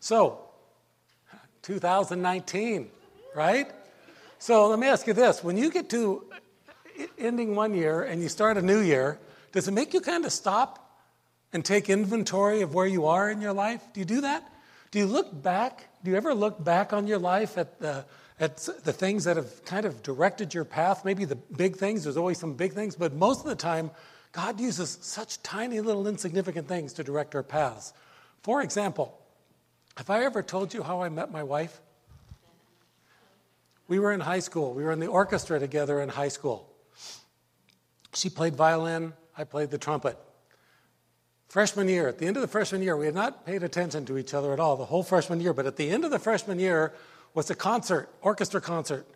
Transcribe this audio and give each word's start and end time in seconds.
So, 0.00 0.40
2019, 1.62 2.90
right? 3.34 3.70
So 4.38 4.68
let 4.68 4.78
me 4.78 4.86
ask 4.86 5.06
you 5.06 5.12
this 5.12 5.42
when 5.42 5.56
you 5.56 5.70
get 5.70 5.90
to 5.90 6.24
ending 7.18 7.54
one 7.54 7.74
year 7.74 8.02
and 8.02 8.22
you 8.22 8.28
start 8.28 8.56
a 8.56 8.62
new 8.62 8.80
year, 8.80 9.18
does 9.52 9.68
it 9.68 9.72
make 9.72 9.94
you 9.94 10.00
kind 10.00 10.24
of 10.24 10.32
stop 10.32 11.00
and 11.52 11.64
take 11.64 11.88
inventory 11.88 12.62
of 12.62 12.74
where 12.74 12.86
you 12.86 13.06
are 13.06 13.30
in 13.30 13.40
your 13.40 13.52
life? 13.52 13.82
Do 13.92 14.00
you 14.00 14.06
do 14.06 14.20
that? 14.22 14.48
Do 14.90 14.98
you 14.98 15.06
look 15.06 15.42
back? 15.42 15.88
Do 16.04 16.10
you 16.10 16.16
ever 16.16 16.34
look 16.34 16.62
back 16.62 16.92
on 16.92 17.06
your 17.06 17.18
life 17.18 17.58
at 17.58 17.80
the, 17.80 18.04
at 18.38 18.56
the 18.84 18.92
things 18.92 19.24
that 19.24 19.36
have 19.36 19.64
kind 19.64 19.86
of 19.86 20.02
directed 20.02 20.54
your 20.54 20.64
path? 20.64 21.04
Maybe 21.04 21.24
the 21.24 21.36
big 21.36 21.76
things, 21.76 22.04
there's 22.04 22.16
always 22.16 22.38
some 22.38 22.54
big 22.54 22.72
things, 22.72 22.94
but 22.94 23.14
most 23.14 23.40
of 23.40 23.46
the 23.46 23.56
time, 23.56 23.90
God 24.32 24.60
uses 24.60 24.98
such 25.00 25.42
tiny 25.42 25.80
little 25.80 26.06
insignificant 26.06 26.68
things 26.68 26.92
to 26.94 27.04
direct 27.04 27.34
our 27.34 27.42
paths. 27.42 27.92
For 28.42 28.62
example, 28.62 29.18
have 29.96 30.10
I 30.10 30.24
ever 30.24 30.42
told 30.42 30.74
you 30.74 30.82
how 30.82 31.02
I 31.02 31.08
met 31.08 31.30
my 31.30 31.42
wife? 31.42 31.80
We 33.88 33.98
were 33.98 34.12
in 34.12 34.20
high 34.20 34.40
school. 34.40 34.74
We 34.74 34.84
were 34.84 34.92
in 34.92 35.00
the 35.00 35.06
orchestra 35.06 35.58
together 35.58 36.00
in 36.00 36.08
high 36.08 36.28
school. 36.28 36.68
She 38.14 38.30
played 38.30 38.56
violin, 38.56 39.12
I 39.36 39.44
played 39.44 39.70
the 39.70 39.78
trumpet. 39.78 40.18
Freshman 41.48 41.88
year, 41.88 42.08
at 42.08 42.18
the 42.18 42.26
end 42.26 42.36
of 42.36 42.42
the 42.42 42.48
freshman 42.48 42.82
year, 42.82 42.96
we 42.96 43.06
had 43.06 43.14
not 43.14 43.46
paid 43.46 43.62
attention 43.62 44.04
to 44.06 44.18
each 44.18 44.34
other 44.34 44.52
at 44.52 44.60
all 44.60 44.76
the 44.76 44.86
whole 44.86 45.02
freshman 45.02 45.40
year, 45.40 45.52
but 45.52 45.66
at 45.66 45.76
the 45.76 45.90
end 45.90 46.04
of 46.04 46.10
the 46.10 46.18
freshman 46.18 46.58
year 46.58 46.92
was 47.34 47.50
a 47.50 47.54
concert, 47.54 48.08
orchestra 48.22 48.60
concert. 48.60 49.06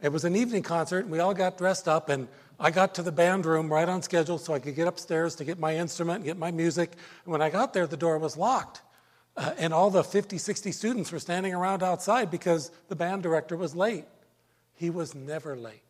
It 0.00 0.12
was 0.12 0.24
an 0.24 0.36
evening 0.36 0.62
concert, 0.62 1.00
and 1.00 1.10
we 1.10 1.20
all 1.20 1.32
got 1.32 1.56
dressed 1.56 1.88
up, 1.88 2.08
and 2.08 2.28
I 2.60 2.70
got 2.70 2.94
to 2.96 3.02
the 3.02 3.12
band 3.12 3.46
room 3.46 3.72
right 3.72 3.88
on 3.88 4.02
schedule 4.02 4.36
so 4.38 4.52
I 4.52 4.58
could 4.58 4.76
get 4.76 4.86
upstairs 4.86 5.36
to 5.36 5.44
get 5.44 5.58
my 5.58 5.76
instrument 5.76 6.16
and 6.16 6.24
get 6.24 6.36
my 6.36 6.50
music. 6.50 6.92
And 7.24 7.32
when 7.32 7.40
I 7.40 7.50
got 7.50 7.72
there, 7.72 7.86
the 7.86 7.96
door 7.96 8.18
was 8.18 8.36
locked. 8.36 8.82
Uh, 9.36 9.54
and 9.58 9.72
all 9.72 9.90
the 9.90 10.04
50, 10.04 10.36
60 10.38 10.72
students 10.72 11.10
were 11.10 11.18
standing 11.18 11.54
around 11.54 11.82
outside 11.82 12.30
because 12.30 12.70
the 12.88 12.96
band 12.96 13.22
director 13.22 13.56
was 13.56 13.74
late. 13.74 14.04
He 14.74 14.90
was 14.90 15.14
never 15.14 15.56
late. 15.56 15.80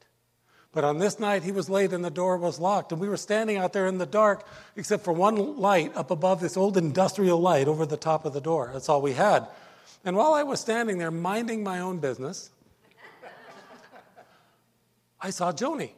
But 0.72 0.84
on 0.84 0.98
this 0.98 1.18
night, 1.18 1.42
he 1.42 1.52
was 1.52 1.68
late 1.68 1.92
and 1.92 2.04
the 2.04 2.10
door 2.10 2.38
was 2.38 2.58
locked. 2.58 2.92
And 2.92 3.00
we 3.00 3.08
were 3.08 3.18
standing 3.18 3.58
out 3.58 3.72
there 3.74 3.86
in 3.86 3.98
the 3.98 4.06
dark, 4.06 4.46
except 4.74 5.04
for 5.04 5.12
one 5.12 5.58
light 5.58 5.94
up 5.94 6.10
above 6.10 6.40
this 6.40 6.56
old 6.56 6.76
industrial 6.78 7.38
light 7.40 7.68
over 7.68 7.84
the 7.84 7.98
top 7.98 8.24
of 8.24 8.32
the 8.32 8.40
door. 8.40 8.70
That's 8.72 8.88
all 8.88 9.02
we 9.02 9.12
had. 9.12 9.46
And 10.04 10.16
while 10.16 10.32
I 10.32 10.44
was 10.44 10.60
standing 10.60 10.98
there 10.98 11.10
minding 11.10 11.62
my 11.62 11.80
own 11.80 11.98
business, 11.98 12.50
I 15.20 15.30
saw 15.30 15.52
Joni. 15.52 15.90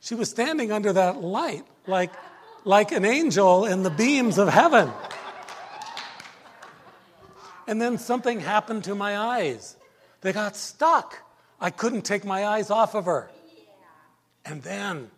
She 0.00 0.14
was 0.14 0.30
standing 0.30 0.72
under 0.72 0.92
that 0.94 1.20
light 1.20 1.64
like, 1.86 2.10
like 2.64 2.92
an 2.92 3.04
angel 3.04 3.66
in 3.66 3.82
the 3.82 3.90
beams 3.90 4.38
of 4.38 4.48
heaven. 4.48 4.90
And 7.72 7.80
then 7.80 7.96
something 7.96 8.38
happened 8.38 8.84
to 8.84 8.94
my 8.94 9.16
eyes. 9.16 9.76
They 10.20 10.34
got 10.34 10.56
stuck. 10.56 11.16
I 11.58 11.70
couldn't 11.70 12.02
take 12.02 12.22
my 12.22 12.44
eyes 12.44 12.68
off 12.68 12.94
of 12.94 13.06
her. 13.06 13.30
And 14.44 14.62
then 14.62 15.10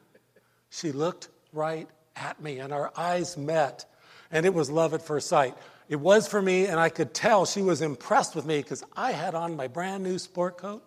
she 0.71 0.93
looked 0.93 1.31
right 1.53 1.89
at 2.15 2.41
me, 2.41 2.61
and 2.61 2.73
our 2.73 2.93
eyes 2.97 3.37
met, 3.37 3.87
and 4.31 4.47
it 4.47 4.55
was 4.55 4.71
love 4.71 4.95
at 4.95 5.03
first 5.03 5.27
sight. 5.27 5.57
It 5.89 5.97
was 5.97 6.29
for 6.29 6.41
me, 6.41 6.67
and 6.67 6.79
I 6.79 6.91
could 6.91 7.13
tell 7.13 7.45
she 7.45 7.61
was 7.61 7.83
impressed 7.83 8.37
with 8.37 8.47
me 8.47 8.59
because 8.59 8.85
I 8.97 9.11
had 9.11 9.35
on 9.35 9.57
my 9.57 9.67
brand 9.67 10.05
new 10.05 10.17
sport 10.17 10.57
coat. 10.57 10.85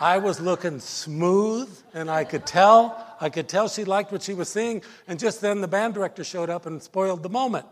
I 0.00 0.16
was 0.16 0.40
looking 0.40 0.80
smooth, 0.80 1.68
and 1.92 2.10
I 2.10 2.24
could 2.24 2.46
tell. 2.46 3.06
I 3.20 3.28
could 3.28 3.50
tell 3.50 3.68
she 3.68 3.84
liked 3.84 4.12
what 4.12 4.22
she 4.22 4.32
was 4.32 4.48
seeing, 4.48 4.80
and 5.06 5.18
just 5.18 5.42
then 5.42 5.60
the 5.60 5.68
band 5.68 5.92
director 5.92 6.24
showed 6.24 6.48
up 6.48 6.64
and 6.64 6.82
spoiled 6.82 7.22
the 7.22 7.28
moment. 7.28 7.66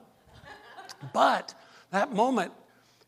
But 1.14 1.54
that 1.90 2.12
moment 2.12 2.52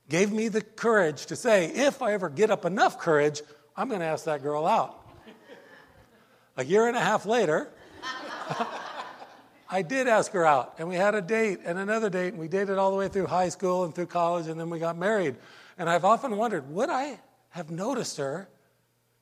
gave 0.08 0.32
me 0.32 0.48
the 0.48 0.60
courage 0.62 1.26
to 1.26 1.36
say, 1.36 1.66
if 1.66 2.02
I 2.02 2.12
ever 2.12 2.28
get 2.28 2.50
up 2.50 2.64
enough 2.64 2.98
courage, 2.98 3.42
I'm 3.76 3.88
going 3.88 4.00
to 4.00 4.06
ask 4.06 4.24
that 4.24 4.42
girl 4.42 4.66
out. 4.66 4.94
A 6.56 6.64
year 6.64 6.88
and 6.88 6.96
a 6.96 7.00
half 7.00 7.26
later, 7.26 7.68
I 9.70 9.82
did 9.82 10.08
ask 10.08 10.32
her 10.32 10.44
out, 10.44 10.74
and 10.78 10.88
we 10.88 10.96
had 10.96 11.14
a 11.14 11.20
date 11.20 11.60
and 11.64 11.78
another 11.78 12.10
date, 12.10 12.28
and 12.28 12.38
we 12.38 12.48
dated 12.48 12.78
all 12.78 12.90
the 12.90 12.96
way 12.96 13.08
through 13.08 13.26
high 13.26 13.50
school 13.50 13.84
and 13.84 13.94
through 13.94 14.06
college, 14.06 14.48
and 14.48 14.58
then 14.58 14.70
we 14.70 14.78
got 14.78 14.96
married. 14.96 15.36
And 15.76 15.88
I've 15.88 16.04
often 16.04 16.36
wondered, 16.36 16.68
would 16.70 16.88
I 16.88 17.20
have 17.50 17.70
noticed 17.70 18.16
her 18.16 18.48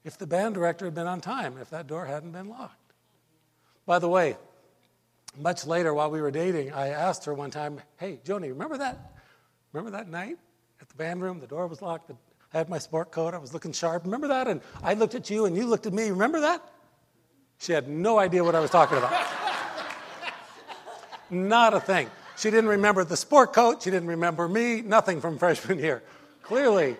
if 0.04 0.16
the 0.16 0.26
band 0.26 0.54
director 0.54 0.84
had 0.86 0.94
been 0.94 1.06
on 1.06 1.20
time, 1.20 1.58
if 1.60 1.70
that 1.70 1.86
door 1.86 2.06
hadn't 2.06 2.30
been 2.30 2.48
locked? 2.48 2.92
By 3.84 3.98
the 3.98 4.08
way, 4.08 4.36
much 5.36 5.66
later 5.66 5.92
while 5.92 6.10
we 6.10 6.22
were 6.22 6.30
dating, 6.30 6.72
I 6.72 6.88
asked 6.88 7.24
her 7.26 7.34
one 7.34 7.50
time, 7.50 7.80
Hey, 7.98 8.20
Joni, 8.24 8.48
remember 8.48 8.78
that 8.78 9.16
Remember 9.76 9.98
that 9.98 10.08
night 10.08 10.38
at 10.80 10.88
the 10.88 10.94
band 10.94 11.22
room? 11.22 11.40
The 11.40 11.46
door 11.46 11.66
was 11.66 11.82
locked. 11.82 12.10
I 12.10 12.58
had 12.58 12.68
my 12.68 12.78
sport 12.78 13.10
coat. 13.10 13.34
I 13.34 13.38
was 13.38 13.52
looking 13.52 13.72
sharp. 13.72 14.04
Remember 14.04 14.28
that? 14.28 14.48
And 14.48 14.60
I 14.82 14.94
looked 14.94 15.14
at 15.14 15.30
you 15.30 15.46
and 15.46 15.56
you 15.56 15.66
looked 15.66 15.86
at 15.86 15.92
me. 15.92 16.10
Remember 16.10 16.40
that? 16.40 16.62
She 17.58 17.72
had 17.72 17.88
no 17.88 18.18
idea 18.18 18.44
what 18.44 18.54
I 18.54 18.60
was 18.60 18.70
talking 18.70 18.98
about. 18.98 19.12
Not 21.30 21.74
a 21.74 21.80
thing. 21.80 22.10
She 22.36 22.50
didn't 22.50 22.68
remember 22.68 23.02
the 23.04 23.16
sport 23.16 23.52
coat. 23.52 23.82
She 23.82 23.90
didn't 23.90 24.08
remember 24.08 24.48
me. 24.48 24.82
Nothing 24.82 25.20
from 25.20 25.38
freshman 25.38 25.78
year. 25.78 26.02
Clearly, 26.42 26.96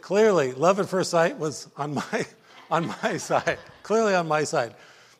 clearly, 0.00 0.52
love 0.52 0.80
at 0.80 0.88
first 0.88 1.10
sight 1.10 1.38
was 1.38 1.68
on 1.76 1.94
my, 1.94 2.26
on 2.70 2.86
my 3.02 3.18
side. 3.18 3.58
Clearly 3.82 4.14
on 4.14 4.26
my 4.26 4.44
side. 4.44 4.74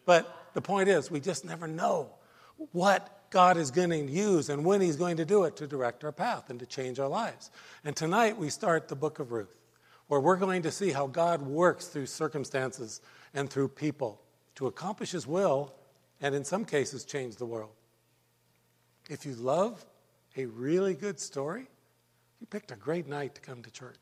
But 0.06 0.48
the 0.54 0.62
point 0.62 0.88
is, 0.88 1.10
we 1.10 1.20
just 1.20 1.44
never 1.44 1.68
know 1.68 2.08
what 2.72 3.13
God 3.34 3.56
is 3.56 3.72
going 3.72 3.90
to 3.90 3.98
use 3.98 4.48
and 4.48 4.64
when 4.64 4.80
He's 4.80 4.94
going 4.94 5.16
to 5.16 5.24
do 5.24 5.42
it 5.42 5.56
to 5.56 5.66
direct 5.66 6.04
our 6.04 6.12
path 6.12 6.50
and 6.50 6.60
to 6.60 6.66
change 6.66 7.00
our 7.00 7.08
lives. 7.08 7.50
And 7.84 7.96
tonight 7.96 8.38
we 8.38 8.48
start 8.48 8.86
the 8.86 8.94
book 8.94 9.18
of 9.18 9.32
Ruth, 9.32 9.58
where 10.06 10.20
we're 10.20 10.36
going 10.36 10.62
to 10.62 10.70
see 10.70 10.92
how 10.92 11.08
God 11.08 11.42
works 11.42 11.88
through 11.88 12.06
circumstances 12.06 13.00
and 13.34 13.50
through 13.50 13.70
people 13.70 14.20
to 14.54 14.68
accomplish 14.68 15.10
His 15.10 15.26
will 15.26 15.74
and, 16.20 16.32
in 16.32 16.44
some 16.44 16.64
cases, 16.64 17.04
change 17.04 17.34
the 17.34 17.44
world. 17.44 17.72
If 19.10 19.26
you 19.26 19.34
love 19.34 19.84
a 20.36 20.46
really 20.46 20.94
good 20.94 21.18
story, 21.18 21.66
you 22.40 22.46
picked 22.46 22.70
a 22.70 22.76
great 22.76 23.08
night 23.08 23.34
to 23.34 23.40
come 23.40 23.64
to 23.64 23.70
church. 23.72 23.98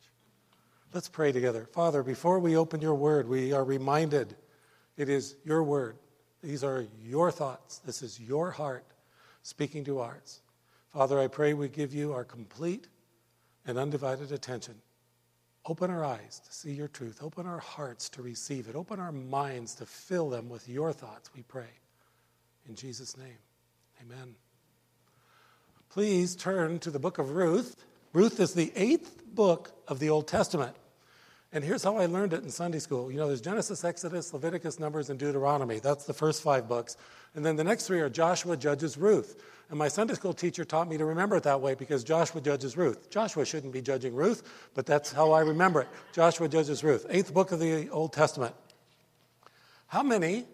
Let's 0.93 1.09
pray 1.09 1.33
together. 1.33 1.67
Father, 1.73 2.03
before 2.03 2.39
we 2.39 2.55
open 2.55 2.83
your 2.83 2.97
word, 2.97 3.27
we 3.27 3.55
are 3.55 3.65
reminded 3.65 4.37
it 4.99 5.09
is 5.09 5.37
your 5.43 5.63
word. 5.63 5.97
These 6.43 6.63
are 6.63 6.85
your 7.03 7.31
thoughts. 7.31 7.79
This 7.79 8.03
is 8.03 8.21
your 8.21 8.51
heart 8.51 8.85
speaking 9.43 9.85
to 9.85 10.01
ours. 10.01 10.41
Father, 10.93 11.19
I 11.19 11.27
pray 11.27 11.55
we 11.55 11.69
give 11.69 11.95
you 11.95 12.13
our 12.13 12.25
complete 12.25 12.89
and 13.67 13.79
undivided 13.79 14.33
attention. 14.33 14.75
Open 15.65 15.91
our 15.91 16.05
eyes 16.05 16.41
to 16.45 16.53
see 16.53 16.73
your 16.73 16.89
truth. 16.89 17.23
Open 17.23 17.47
our 17.47 17.59
hearts 17.59 18.09
to 18.11 18.23
receive 18.23 18.69
it. 18.69 18.75
Open 18.75 18.99
our 18.99 19.13
minds 19.13 19.75
to 19.77 19.87
fill 19.87 20.29
them 20.29 20.49
with 20.49 20.69
your 20.69 20.93
thoughts, 20.93 21.31
we 21.35 21.43
pray. 21.43 21.71
In 22.69 22.75
Jesus' 22.75 23.17
name, 23.17 23.39
amen. 24.01 24.35
Please 25.89 26.35
turn 26.35 26.79
to 26.81 26.91
the 26.91 26.99
book 26.99 27.19
of 27.19 27.31
Ruth. 27.31 27.77
Ruth 28.13 28.41
is 28.41 28.55
the 28.55 28.73
eighth 28.75 29.23
book 29.35 29.73
of 29.87 29.99
the 29.99 30.11
Old 30.11 30.27
Testament. 30.27 30.75
And 31.55 31.63
here's 31.63 31.85
how 31.85 31.99
I 31.99 32.07
learned 32.07 32.33
it 32.33 32.43
in 32.43 32.51
Sunday 32.51 32.79
school. 32.79 33.11
You 33.11 33.19
know, 33.19 33.27
there's 33.27 33.43
Genesis, 33.43 33.85
Exodus, 33.85 34.33
Leviticus, 34.33 34.81
Numbers, 34.81 35.11
and 35.11 35.19
Deuteronomy. 35.19 35.81
That's 35.81 36.07
the 36.07 36.15
first 36.15 36.43
five 36.43 36.67
books. 36.67 36.97
And 37.35 37.45
then 37.45 37.57
the 37.57 37.65
next 37.65 37.87
three 37.87 38.01
are 38.01 38.09
Joshua, 38.09 38.57
Judges, 38.57 38.97
Ruth. 38.97 39.43
And 39.69 39.79
my 39.79 39.89
Sunday 39.89 40.15
school 40.15 40.33
teacher 40.33 40.65
taught 40.65 40.89
me 40.89 40.97
to 40.97 41.05
remember 41.05 41.37
it 41.37 41.43
that 41.43 41.61
way 41.61 41.75
because 41.75 42.05
Joshua 42.05 42.41
judges 42.41 42.77
Ruth. 42.77 43.11
Joshua 43.11 43.45
shouldn't 43.45 43.73
be 43.73 43.83
judging 43.83 44.15
Ruth, 44.15 44.43
but 44.75 44.87
that's 44.87 45.13
how 45.13 45.33
I 45.33 45.41
remember 45.41 45.83
it. 45.83 45.89
Joshua 46.13 46.49
judges 46.49 46.83
Ruth. 46.83 47.07
Eighth 47.11 47.33
book 47.33 47.53
of 47.53 47.61
the 47.61 47.89
Old 47.91 48.13
Testament. 48.15 48.55
How 49.87 50.03
many 50.03 50.47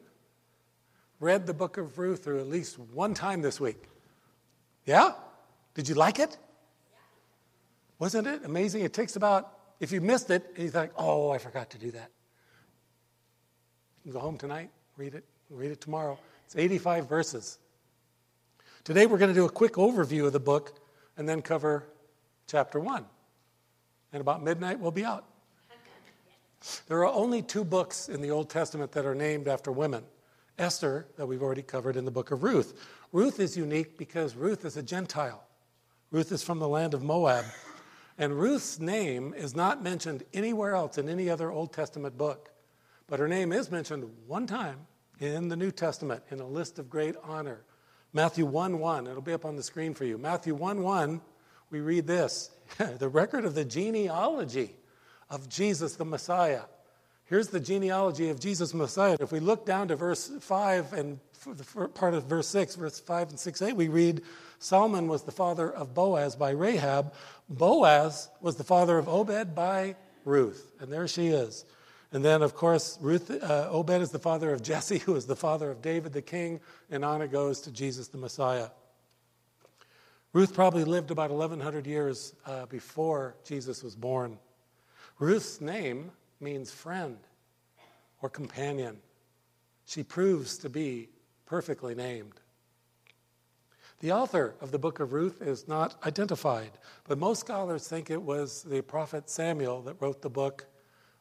read 1.20 1.46
the 1.46 1.54
book 1.54 1.78
of 1.78 1.98
Ruth 1.98 2.24
through 2.24 2.40
at 2.40 2.48
least 2.48 2.78
one 2.78 3.14
time 3.14 3.42
this 3.42 3.60
week? 3.60 3.82
Yeah? 4.84 5.12
Did 5.74 5.88
you 5.88 5.94
like 5.94 6.18
it? 6.18 6.36
Wasn't 7.98 8.26
it 8.26 8.44
amazing? 8.44 8.84
It 8.84 8.92
takes 8.92 9.16
about 9.16 9.57
if 9.80 9.92
you 9.92 10.00
missed 10.00 10.30
it, 10.30 10.54
you 10.56 10.70
think, 10.70 10.92
oh, 10.96 11.30
I 11.30 11.38
forgot 11.38 11.70
to 11.70 11.78
do 11.78 11.90
that. 11.92 12.10
Go 14.10 14.18
home 14.20 14.38
tonight, 14.38 14.70
read 14.96 15.14
it, 15.14 15.24
read 15.50 15.70
it 15.70 15.80
tomorrow. 15.80 16.18
It's 16.46 16.56
85 16.56 17.08
verses. 17.08 17.58
Today 18.84 19.04
we're 19.04 19.18
going 19.18 19.30
to 19.30 19.38
do 19.38 19.44
a 19.44 19.50
quick 19.50 19.74
overview 19.74 20.24
of 20.24 20.32
the 20.32 20.40
book 20.40 20.80
and 21.18 21.28
then 21.28 21.42
cover 21.42 21.84
chapter 22.46 22.80
1. 22.80 23.04
And 24.14 24.20
about 24.20 24.42
midnight 24.42 24.80
we'll 24.80 24.90
be 24.90 25.04
out. 25.04 25.26
There 26.86 26.98
are 27.04 27.12
only 27.12 27.42
two 27.42 27.64
books 27.64 28.08
in 28.08 28.22
the 28.22 28.30
Old 28.30 28.48
Testament 28.48 28.92
that 28.92 29.04
are 29.04 29.14
named 29.14 29.46
after 29.46 29.70
women 29.70 30.04
Esther, 30.58 31.06
that 31.16 31.26
we've 31.26 31.42
already 31.42 31.62
covered 31.62 31.96
in 31.96 32.04
the 32.04 32.10
book 32.10 32.30
of 32.30 32.42
Ruth. 32.42 32.80
Ruth 33.12 33.38
is 33.38 33.56
unique 33.56 33.96
because 33.96 34.34
Ruth 34.34 34.64
is 34.64 34.76
a 34.76 34.82
Gentile. 34.82 35.44
Ruth 36.10 36.32
is 36.32 36.42
from 36.42 36.58
the 36.58 36.68
land 36.68 36.94
of 36.94 37.02
Moab. 37.02 37.44
And 38.18 38.38
Ruth's 38.38 38.80
name 38.80 39.32
is 39.32 39.54
not 39.54 39.82
mentioned 39.82 40.24
anywhere 40.34 40.74
else 40.74 40.98
in 40.98 41.08
any 41.08 41.30
other 41.30 41.52
Old 41.52 41.72
Testament 41.72 42.18
book. 42.18 42.50
But 43.06 43.20
her 43.20 43.28
name 43.28 43.52
is 43.52 43.70
mentioned 43.70 44.10
one 44.26 44.46
time 44.46 44.86
in 45.20 45.48
the 45.48 45.56
New 45.56 45.70
Testament 45.70 46.24
in 46.30 46.40
a 46.40 46.46
list 46.46 46.80
of 46.80 46.90
great 46.90 47.14
honor. 47.22 47.62
Matthew 48.12 48.44
1 48.44 48.80
1. 48.80 49.06
It'll 49.06 49.22
be 49.22 49.32
up 49.32 49.44
on 49.44 49.54
the 49.54 49.62
screen 49.62 49.94
for 49.94 50.04
you. 50.04 50.18
Matthew 50.18 50.54
1 50.54 50.82
1, 50.82 51.20
we 51.70 51.80
read 51.80 52.06
this 52.06 52.50
the 52.98 53.08
record 53.08 53.44
of 53.44 53.54
the 53.54 53.64
genealogy 53.64 54.74
of 55.30 55.48
Jesus 55.48 55.94
the 55.94 56.04
Messiah. 56.04 56.62
Here's 57.24 57.48
the 57.48 57.60
genealogy 57.60 58.30
of 58.30 58.40
Jesus 58.40 58.72
Messiah. 58.72 59.18
If 59.20 59.32
we 59.32 59.40
look 59.40 59.66
down 59.66 59.88
to 59.88 59.96
verse 59.96 60.30
5 60.40 60.92
and 60.94 61.20
the 61.46 61.88
part 61.88 62.14
of 62.14 62.24
verse 62.24 62.48
6, 62.48 62.76
verse 62.76 62.98
5 62.98 63.30
and 63.30 63.38
6 63.38 63.62
8, 63.62 63.76
we 63.76 63.88
read 63.88 64.22
Salmon 64.58 65.08
was 65.08 65.22
the 65.22 65.32
father 65.32 65.70
of 65.70 65.94
Boaz 65.94 66.34
by 66.36 66.50
Rahab. 66.50 67.14
Boaz 67.48 68.28
was 68.40 68.56
the 68.56 68.64
father 68.64 68.98
of 68.98 69.08
Obed 69.08 69.54
by 69.54 69.96
Ruth. 70.24 70.72
And 70.80 70.92
there 70.92 71.08
she 71.08 71.28
is. 71.28 71.64
And 72.10 72.24
then, 72.24 72.42
of 72.42 72.54
course, 72.54 72.98
Ruth, 73.00 73.30
uh, 73.30 73.68
Obed 73.70 74.00
is 74.00 74.10
the 74.10 74.18
father 74.18 74.52
of 74.52 74.62
Jesse, 74.62 74.98
who 74.98 75.14
is 75.14 75.26
the 75.26 75.36
father 75.36 75.70
of 75.70 75.82
David 75.82 76.12
the 76.12 76.22
king, 76.22 76.60
and 76.90 77.04
on 77.04 77.22
it 77.22 77.30
goes 77.30 77.60
to 77.62 77.70
Jesus 77.70 78.08
the 78.08 78.18
Messiah. 78.18 78.70
Ruth 80.32 80.54
probably 80.54 80.84
lived 80.84 81.10
about 81.10 81.30
1,100 81.30 81.86
years 81.86 82.34
uh, 82.46 82.66
before 82.66 83.36
Jesus 83.44 83.82
was 83.82 83.94
born. 83.94 84.38
Ruth's 85.18 85.60
name 85.60 86.10
means 86.40 86.70
friend 86.70 87.18
or 88.22 88.28
companion. 88.28 88.98
She 89.86 90.02
proves 90.02 90.58
to 90.58 90.68
be 90.68 91.08
perfectly 91.46 91.94
named. 91.94 92.34
The 94.00 94.12
author 94.12 94.54
of 94.60 94.70
the 94.70 94.78
book 94.78 95.00
of 95.00 95.12
Ruth 95.12 95.42
is 95.42 95.66
not 95.66 95.96
identified, 96.06 96.70
but 97.04 97.18
most 97.18 97.40
scholars 97.40 97.88
think 97.88 98.10
it 98.10 98.22
was 98.22 98.62
the 98.62 98.80
prophet 98.80 99.28
Samuel 99.28 99.82
that 99.82 100.00
wrote 100.00 100.22
the 100.22 100.30
book 100.30 100.66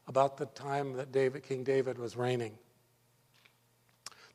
about 0.06 0.36
the 0.36 0.46
time 0.46 0.92
that 0.94 1.10
David, 1.10 1.42
King 1.42 1.64
David 1.64 1.98
was 1.98 2.16
reigning. 2.16 2.56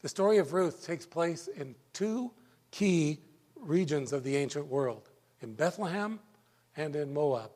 The 0.01 0.09
story 0.09 0.39
of 0.39 0.51
Ruth 0.51 0.85
takes 0.85 1.05
place 1.05 1.47
in 1.47 1.75
two 1.93 2.31
key 2.71 3.19
regions 3.55 4.11
of 4.11 4.25
the 4.25 4.35
ancient 4.35 4.67
world 4.67 5.09
in 5.41 5.53
Bethlehem 5.53 6.19
and 6.75 6.95
in 6.97 7.13
Moab. 7.13 7.51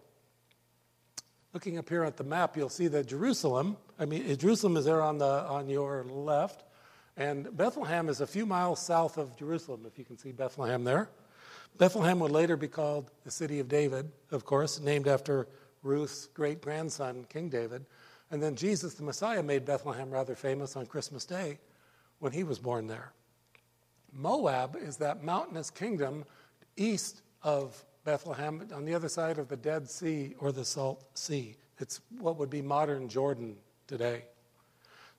Looking 1.54 1.78
up 1.78 1.90
here 1.90 2.06
at 2.06 2.16
the 2.16 2.24
map, 2.24 2.56
you'll 2.56 2.70
see 2.70 2.88
that 2.88 3.08
Jerusalem, 3.08 3.76
I 4.00 4.06
mean, 4.06 4.38
Jerusalem 4.38 4.78
is 4.78 4.86
there 4.86 5.02
on, 5.02 5.18
the, 5.18 5.26
on 5.26 5.68
your 5.68 6.06
left, 6.06 6.64
and 7.18 7.56
Bethlehem 7.58 8.10
is 8.10 8.22
a 8.22 8.28
few 8.28 8.46
miles 8.46 8.80
south 8.80 9.18
of 9.18 9.36
Jerusalem, 9.36 9.86
if 9.88 9.98
you 9.98 10.06
can 10.06 10.18
see 10.18 10.32
Bethlehem 10.32 10.84
there. 10.84 11.10
Bethlehem 11.78 12.20
would 12.20 12.32
later 12.32 12.56
be 12.56 12.68
called 12.68 13.12
the 13.24 13.32
city 13.32 13.60
of 13.60 13.68
David, 13.68 14.12
of 14.32 14.46
course, 14.46 14.80
named 14.80 15.08
after 15.08 15.48
Ruth's 15.84 16.28
great 16.28 16.62
grandson, 16.62 17.26
King 17.30 17.50
David. 17.50 17.86
And 18.30 18.42
then 18.42 18.56
Jesus, 18.56 18.94
the 18.94 19.04
Messiah, 19.04 19.42
made 19.42 19.66
Bethlehem 19.66 20.12
rather 20.12 20.36
famous 20.36 20.76
on 20.76 20.86
Christmas 20.86 21.26
Day 21.26 21.60
when 22.20 22.32
he 22.32 22.44
was 22.44 22.60
born 22.60 22.88
there. 22.88 23.14
Moab 24.14 24.76
is 24.76 24.98
that 24.98 25.24
mountainous 25.24 25.70
kingdom 25.70 26.24
east 26.76 27.22
of 27.44 27.84
Bethlehem 28.04 28.68
on 28.74 28.86
the 28.86 28.94
other 28.94 29.10
side 29.10 29.38
of 29.38 29.48
the 29.48 29.58
Dead 29.58 29.90
Sea 29.90 30.34
or 30.40 30.52
the 30.52 30.66
Salt 30.66 31.06
Sea. 31.18 31.56
It's 31.80 32.02
what 32.20 32.38
would 32.38 32.50
be 32.50 32.62
modern 32.62 33.10
Jordan 33.10 33.56
today. 33.86 34.24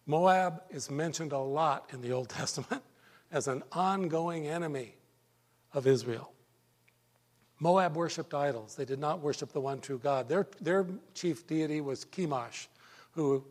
Moab 0.09 0.63
is 0.71 0.91
mentioned 0.91 1.33
a 1.33 1.39
lot 1.39 1.91
in 1.93 2.01
the 2.01 2.13
Old 2.13 2.29
Testament 2.41 2.83
as 3.31 3.47
an 3.47 3.63
ongoing 3.71 4.49
enemy 4.49 4.97
of 5.73 5.87
Israel. 5.87 6.33
Moab 7.61 7.95
worshipped 7.95 8.35
idols. 8.35 8.75
They 8.75 8.85
did 8.85 8.99
not 8.99 9.21
worship 9.21 9.53
the 9.53 9.61
one 9.61 9.81
true 9.81 9.99
God. 9.99 10.29
Their, 10.29 10.47
their 10.61 10.87
chief 11.15 11.47
deity 11.47 11.81
was 11.81 12.07
Chemosh, 12.07 12.69
who 13.13 13.45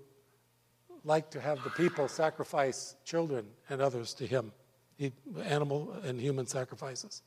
liked 1.03 1.31
to 1.31 1.41
have 1.41 1.63
the 1.63 1.69
people 1.69 2.07
sacrifice 2.07 2.95
children 3.05 3.45
and 3.69 3.81
others 3.81 4.13
to 4.15 4.25
him 4.25 4.51
animal 5.43 5.95
and 6.03 6.19
human 6.19 6.47
sacrifices. 6.47 7.21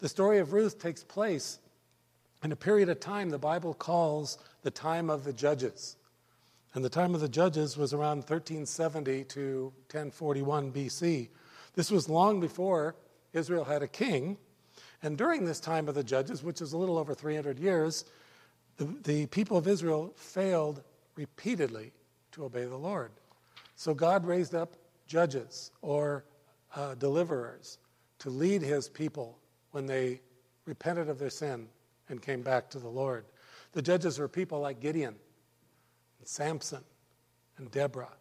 The 0.00 0.08
story 0.08 0.38
of 0.38 0.52
Ruth 0.52 0.78
takes 0.78 1.02
place 1.02 1.58
in 2.42 2.52
a 2.52 2.56
period 2.56 2.90
of 2.90 3.00
time 3.00 3.30
the 3.30 3.38
Bible 3.38 3.72
calls 3.72 4.38
the 4.62 4.70
time 4.70 5.08
of 5.08 5.24
the 5.24 5.32
judges. 5.32 5.96
And 6.74 6.84
the 6.84 6.88
time 6.88 7.14
of 7.14 7.20
the 7.20 7.28
judges 7.28 7.76
was 7.76 7.92
around 7.92 8.18
1370 8.18 9.24
to 9.24 9.72
1041 9.90 10.72
BC. 10.72 11.28
This 11.74 11.90
was 11.90 12.08
long 12.08 12.40
before 12.40 12.94
Israel 13.32 13.64
had 13.64 13.82
a 13.82 13.88
king. 13.88 14.36
And 15.02 15.18
during 15.18 15.44
this 15.44 15.60
time 15.60 15.88
of 15.88 15.94
the 15.94 16.04
judges, 16.04 16.42
which 16.42 16.60
is 16.60 16.72
a 16.72 16.76
little 16.78 16.98
over 16.98 17.14
300 17.14 17.58
years, 17.58 18.04
the, 18.76 18.84
the 19.04 19.26
people 19.26 19.56
of 19.56 19.66
Israel 19.66 20.12
failed 20.16 20.82
repeatedly 21.16 21.92
to 22.32 22.44
obey 22.44 22.64
the 22.64 22.76
Lord. 22.76 23.10
So 23.76 23.94
God 23.94 24.24
raised 24.24 24.54
up 24.54 24.76
judges 25.06 25.72
or 25.82 26.24
uh, 26.76 26.94
deliverers 26.94 27.78
to 28.20 28.30
lead 28.30 28.62
his 28.62 28.88
people 28.88 29.38
when 29.72 29.86
they 29.86 30.20
repented 30.66 31.08
of 31.08 31.18
their 31.18 31.30
sin 31.30 31.68
and 32.08 32.22
came 32.22 32.42
back 32.42 32.70
to 32.70 32.78
the 32.78 32.88
Lord. 32.88 33.24
The 33.72 33.82
judges 33.82 34.18
were 34.18 34.28
people 34.28 34.60
like 34.60 34.80
Gideon, 34.80 35.16
and 36.20 36.28
Samson, 36.28 36.84
and 37.56 37.70
Deborah, 37.70 38.12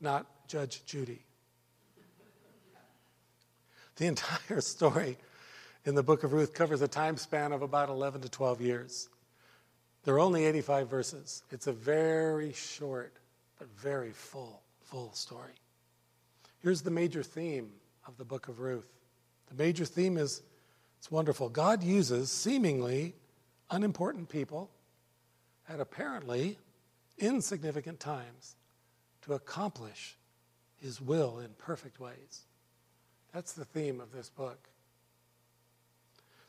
not 0.00 0.26
Judge 0.48 0.84
Judy. 0.84 1.24
The 3.96 4.06
entire 4.06 4.60
story 4.60 5.16
in 5.84 5.94
the 5.94 6.02
book 6.02 6.24
of 6.24 6.32
Ruth 6.32 6.54
covers 6.54 6.82
a 6.82 6.88
time 6.88 7.16
span 7.16 7.52
of 7.52 7.62
about 7.62 7.88
11 7.88 8.22
to 8.22 8.28
12 8.28 8.60
years. 8.60 9.08
There 10.04 10.14
are 10.14 10.20
only 10.20 10.46
85 10.46 10.88
verses. 10.88 11.42
It's 11.50 11.66
a 11.66 11.72
very 11.72 12.52
short, 12.52 13.14
but 13.58 13.68
very 13.76 14.10
full, 14.10 14.62
full 14.80 15.12
story. 15.12 15.52
Here's 16.62 16.82
the 16.82 16.90
major 16.90 17.22
theme 17.22 17.70
of 18.06 18.16
the 18.16 18.24
book 18.24 18.48
of 18.48 18.60
Ruth. 18.60 18.88
The 19.48 19.62
major 19.62 19.84
theme 19.84 20.16
is 20.16 20.42
it's 20.98 21.10
wonderful. 21.10 21.48
God 21.48 21.82
uses 21.82 22.30
seemingly 22.30 23.14
unimportant 23.70 24.28
people 24.28 24.70
at 25.68 25.80
apparently 25.80 26.58
insignificant 27.18 28.00
times 28.00 28.56
to 29.22 29.34
accomplish 29.34 30.16
his 30.76 31.00
will 31.00 31.38
in 31.38 31.50
perfect 31.58 32.00
ways. 32.00 32.42
That's 33.32 33.52
the 33.52 33.64
theme 33.64 34.00
of 34.00 34.12
this 34.12 34.30
book. 34.30 34.68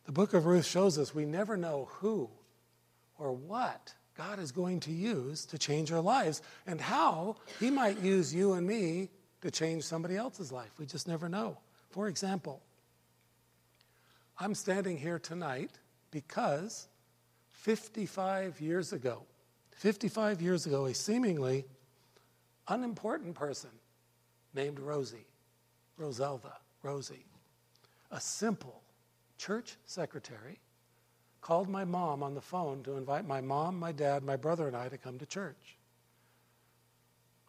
The 0.05 0.11
book 0.11 0.33
of 0.33 0.45
Ruth 0.45 0.65
shows 0.65 0.97
us 0.97 1.13
we 1.13 1.25
never 1.25 1.57
know 1.57 1.89
who 1.91 2.29
or 3.17 3.31
what 3.31 3.93
God 4.17 4.39
is 4.39 4.51
going 4.51 4.79
to 4.81 4.91
use 4.91 5.45
to 5.45 5.57
change 5.57 5.91
our 5.91 6.01
lives 6.01 6.41
and 6.65 6.79
how 6.79 7.37
he 7.59 7.69
might 7.69 7.99
use 7.99 8.33
you 8.33 8.53
and 8.53 8.65
me 8.65 9.09
to 9.41 9.51
change 9.51 9.83
somebody 9.83 10.17
else's 10.17 10.51
life. 10.51 10.71
We 10.77 10.85
just 10.85 11.07
never 11.07 11.29
know. 11.29 11.57
For 11.89 12.07
example, 12.07 12.61
I'm 14.37 14.55
standing 14.55 14.97
here 14.97 15.19
tonight 15.19 15.71
because 16.11 16.87
55 17.51 18.59
years 18.61 18.93
ago, 18.93 19.23
55 19.79 20.41
years 20.41 20.65
ago, 20.65 20.87
a 20.87 20.93
seemingly 20.93 21.63
unimportant 22.67 23.33
person 23.33 23.69
named 24.53 24.77
Rosie, 24.77 25.25
Roselva, 25.97 26.51
Rosie, 26.83 27.25
a 28.11 28.19
simple 28.19 28.81
church 29.37 29.77
secretary, 29.85 30.59
called 31.39 31.69
my 31.69 31.85
mom 31.85 32.23
on 32.23 32.33
the 32.33 32.41
phone 32.41 32.83
to 32.83 32.97
invite 32.97 33.25
my 33.25 33.39
mom, 33.39 33.79
my 33.79 33.93
dad, 33.93 34.21
my 34.21 34.35
brother, 34.35 34.67
and 34.67 34.75
I 34.75 34.89
to 34.89 34.97
come 34.97 35.17
to 35.17 35.25
church. 35.25 35.77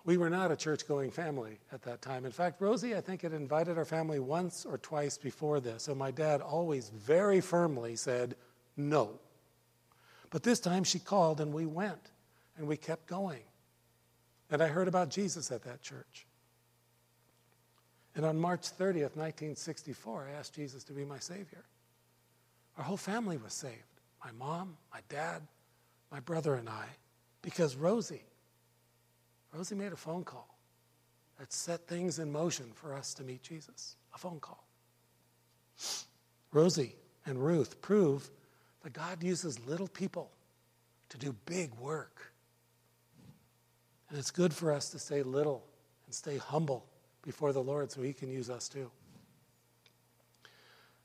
We 0.04 0.16
were 0.16 0.30
not 0.30 0.52
a 0.52 0.56
church 0.56 0.86
going 0.86 1.10
family 1.10 1.58
at 1.72 1.82
that 1.82 2.00
time. 2.00 2.24
In 2.24 2.30
fact, 2.30 2.60
Rosie, 2.60 2.94
I 2.94 3.00
think, 3.00 3.22
had 3.22 3.32
invited 3.32 3.76
our 3.76 3.84
family 3.84 4.20
once 4.20 4.64
or 4.64 4.78
twice 4.78 5.18
before 5.18 5.58
this, 5.58 5.88
and 5.88 5.98
my 5.98 6.12
dad 6.12 6.42
always 6.42 6.90
very 6.90 7.40
firmly 7.40 7.96
said 7.96 8.36
no. 8.76 9.18
But 10.30 10.44
this 10.44 10.60
time 10.60 10.84
she 10.84 11.00
called 11.00 11.40
and 11.40 11.52
we 11.52 11.66
went, 11.66 12.12
and 12.60 12.68
we 12.68 12.76
kept 12.76 13.06
going. 13.06 13.40
And 14.50 14.62
I 14.62 14.68
heard 14.68 14.86
about 14.86 15.08
Jesus 15.08 15.50
at 15.50 15.64
that 15.64 15.80
church. 15.80 16.26
And 18.14 18.26
on 18.26 18.38
March 18.38 18.62
30th, 18.62 19.16
1964, 19.16 20.28
I 20.28 20.38
asked 20.38 20.54
Jesus 20.54 20.84
to 20.84 20.92
be 20.92 21.06
my 21.06 21.18
Savior. 21.18 21.64
Our 22.76 22.84
whole 22.84 22.98
family 22.98 23.38
was 23.38 23.54
saved 23.54 23.74
my 24.22 24.30
mom, 24.32 24.76
my 24.92 25.00
dad, 25.08 25.40
my 26.12 26.20
brother, 26.20 26.54
and 26.56 26.68
I, 26.68 26.84
because 27.40 27.74
Rosie 27.74 28.24
Rosie 29.52 29.74
made 29.74 29.92
a 29.92 29.96
phone 29.96 30.22
call 30.22 30.46
that 31.38 31.52
set 31.52 31.86
things 31.88 32.18
in 32.18 32.30
motion 32.30 32.66
for 32.74 32.94
us 32.94 33.14
to 33.14 33.24
meet 33.24 33.42
Jesus. 33.42 33.96
A 34.14 34.18
phone 34.18 34.38
call. 34.38 34.64
Rosie 36.52 36.94
and 37.26 37.42
Ruth 37.42 37.80
prove 37.80 38.30
that 38.82 38.92
God 38.92 39.22
uses 39.22 39.58
little 39.66 39.88
people 39.88 40.30
to 41.08 41.18
do 41.18 41.34
big 41.46 41.74
work. 41.76 42.29
And 44.10 44.18
it's 44.18 44.32
good 44.32 44.52
for 44.52 44.72
us 44.72 44.90
to 44.90 44.98
stay 44.98 45.22
little 45.22 45.64
and 46.04 46.14
stay 46.14 46.36
humble 46.36 46.84
before 47.22 47.52
the 47.52 47.62
Lord 47.62 47.90
so 47.90 48.02
he 48.02 48.12
can 48.12 48.28
use 48.28 48.50
us 48.50 48.68
too. 48.68 48.90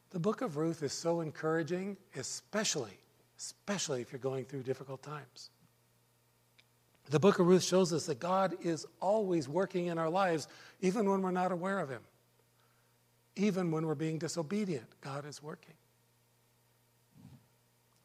The 0.09 0.19
book 0.19 0.41
of 0.41 0.57
Ruth 0.57 0.81
is 0.81 0.93
so 0.93 1.21
encouraging, 1.21 1.97
especially, 2.15 2.97
especially 3.37 4.01
if 4.01 4.11
you're 4.11 4.19
going 4.19 4.45
through 4.45 4.63
difficult 4.63 5.03
times. 5.03 5.49
The 7.09 7.19
book 7.19 7.37
of 7.37 7.45
Ruth 7.45 7.63
shows 7.63 7.93
us 7.93 8.07
that 8.07 8.19
God 8.19 8.55
is 8.63 8.85
always 8.99 9.47
working 9.47 9.87
in 9.87 9.99
our 9.99 10.09
lives, 10.09 10.47
even 10.81 11.09
when 11.09 11.21
we're 11.21 11.31
not 11.31 11.51
aware 11.51 11.79
of 11.79 11.89
Him. 11.89 12.01
Even 13.35 13.69
when 13.69 13.85
we're 13.85 13.93
being 13.93 14.17
disobedient, 14.17 14.87
God 15.01 15.25
is 15.25 15.43
working. 15.43 15.75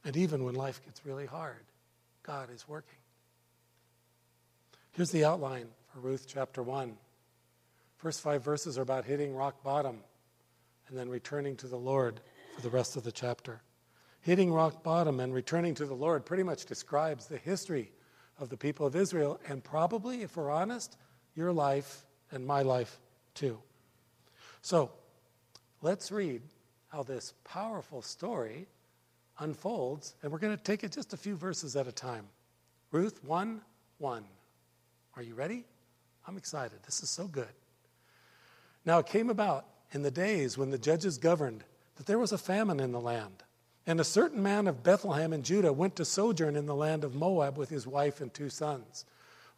And 0.05 0.17
even 0.17 0.45
when 0.45 0.55
life 0.55 0.85
gets 0.85 1.07
really 1.07 1.27
hard, 1.27 1.65
God 2.23 2.51
is 2.53 2.69
working. 2.69 3.00
Here's 4.93 5.13
the 5.13 5.25
outline 5.25 5.69
for 5.93 6.01
Ruth 6.01 6.27
chapter 6.29 6.65
1. 6.65 6.97
First 7.97 8.23
five 8.23 8.43
verses 8.43 8.77
are 8.77 8.83
about 8.83 9.05
hitting 9.05 9.35
rock 9.35 9.63
bottom 9.63 10.01
and 10.89 10.99
then 10.99 11.09
returning 11.09 11.57
to 11.59 11.69
the 11.69 11.77
Lord 11.77 12.21
for 12.57 12.63
the 12.63 12.71
rest 12.71 12.97
of 12.97 13.05
the 13.05 13.13
chapter. 13.13 13.63
Hitting 14.21 14.53
rock 14.53 14.83
bottom 14.83 15.21
and 15.21 15.33
returning 15.33 15.75
to 15.77 15.87
the 15.87 15.95
Lord 15.95 16.27
pretty 16.27 16.43
much 16.43 16.65
describes 16.65 17.27
the 17.27 17.39
history 17.39 17.93
of 18.39 18.49
the 18.49 18.57
people 18.57 18.85
of 18.85 18.97
Israel, 18.97 19.39
and 19.49 19.63
probably, 19.63 20.23
if 20.23 20.37
we're 20.37 20.51
honest, 20.51 20.97
your 21.37 21.53
life 21.53 22.05
and 22.33 22.45
my 22.45 22.63
life 22.63 22.99
too. 23.35 23.61
So, 24.61 24.91
let's 25.83 26.11
read 26.11 26.43
how 26.89 27.05
this 27.05 27.35
powerful 27.45 28.03
story 28.03 28.67
unfolds, 29.39 30.17
and 30.23 30.33
we're 30.33 30.39
going 30.39 30.57
to 30.57 30.63
take 30.63 30.83
it 30.83 30.91
just 30.91 31.13
a 31.13 31.17
few 31.17 31.37
verses 31.37 31.77
at 31.77 31.87
a 31.87 31.93
time. 31.93 32.27
Ruth 32.91 33.23
1 33.23 33.61
1. 33.99 34.25
Are 35.17 35.23
you 35.23 35.35
ready? 35.35 35.65
I'm 36.27 36.37
excited. 36.37 36.79
This 36.85 37.03
is 37.03 37.11
so 37.11 37.27
good. 37.27 37.49
Now 38.85 38.99
it 38.99 39.07
came 39.07 39.31
about 39.31 39.67
in 39.93 40.03
the 40.03 40.11
days 40.11 40.57
when 40.57 40.71
the 40.71 40.79
judges 40.79 41.19
governed 41.19 41.65
that 41.97 42.07
there 42.07 42.19
was 42.19 42.33
a 42.33 42.39
famine 42.39 42.81
in 42.81 42.93
the 42.93 43.01
land. 43.01 43.43
And 43.87 43.99
a 43.99 44.05
certain 44.05 44.43
man 44.43 44.67
of 44.67 44.83
Bethlehem 44.83 45.33
in 45.33 45.43
Judah 45.43 45.73
went 45.73 45.97
to 45.97 46.05
sojourn 46.05 46.55
in 46.55 46.67
the 46.67 46.75
land 46.75 47.03
of 47.03 47.15
Moab 47.15 47.59
with 47.59 47.71
his 47.71 47.87
wife 47.87 48.21
and 48.21 48.33
two 48.33 48.49
sons. 48.49 49.05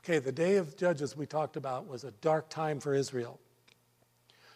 Okay, 0.02 0.18
the 0.18 0.32
day 0.32 0.56
of 0.56 0.76
Judges 0.76 1.16
we 1.16 1.26
talked 1.26 1.56
about 1.56 1.86
was 1.86 2.02
a 2.02 2.12
dark 2.12 2.48
time 2.48 2.80
for 2.80 2.94
Israel. 2.94 3.38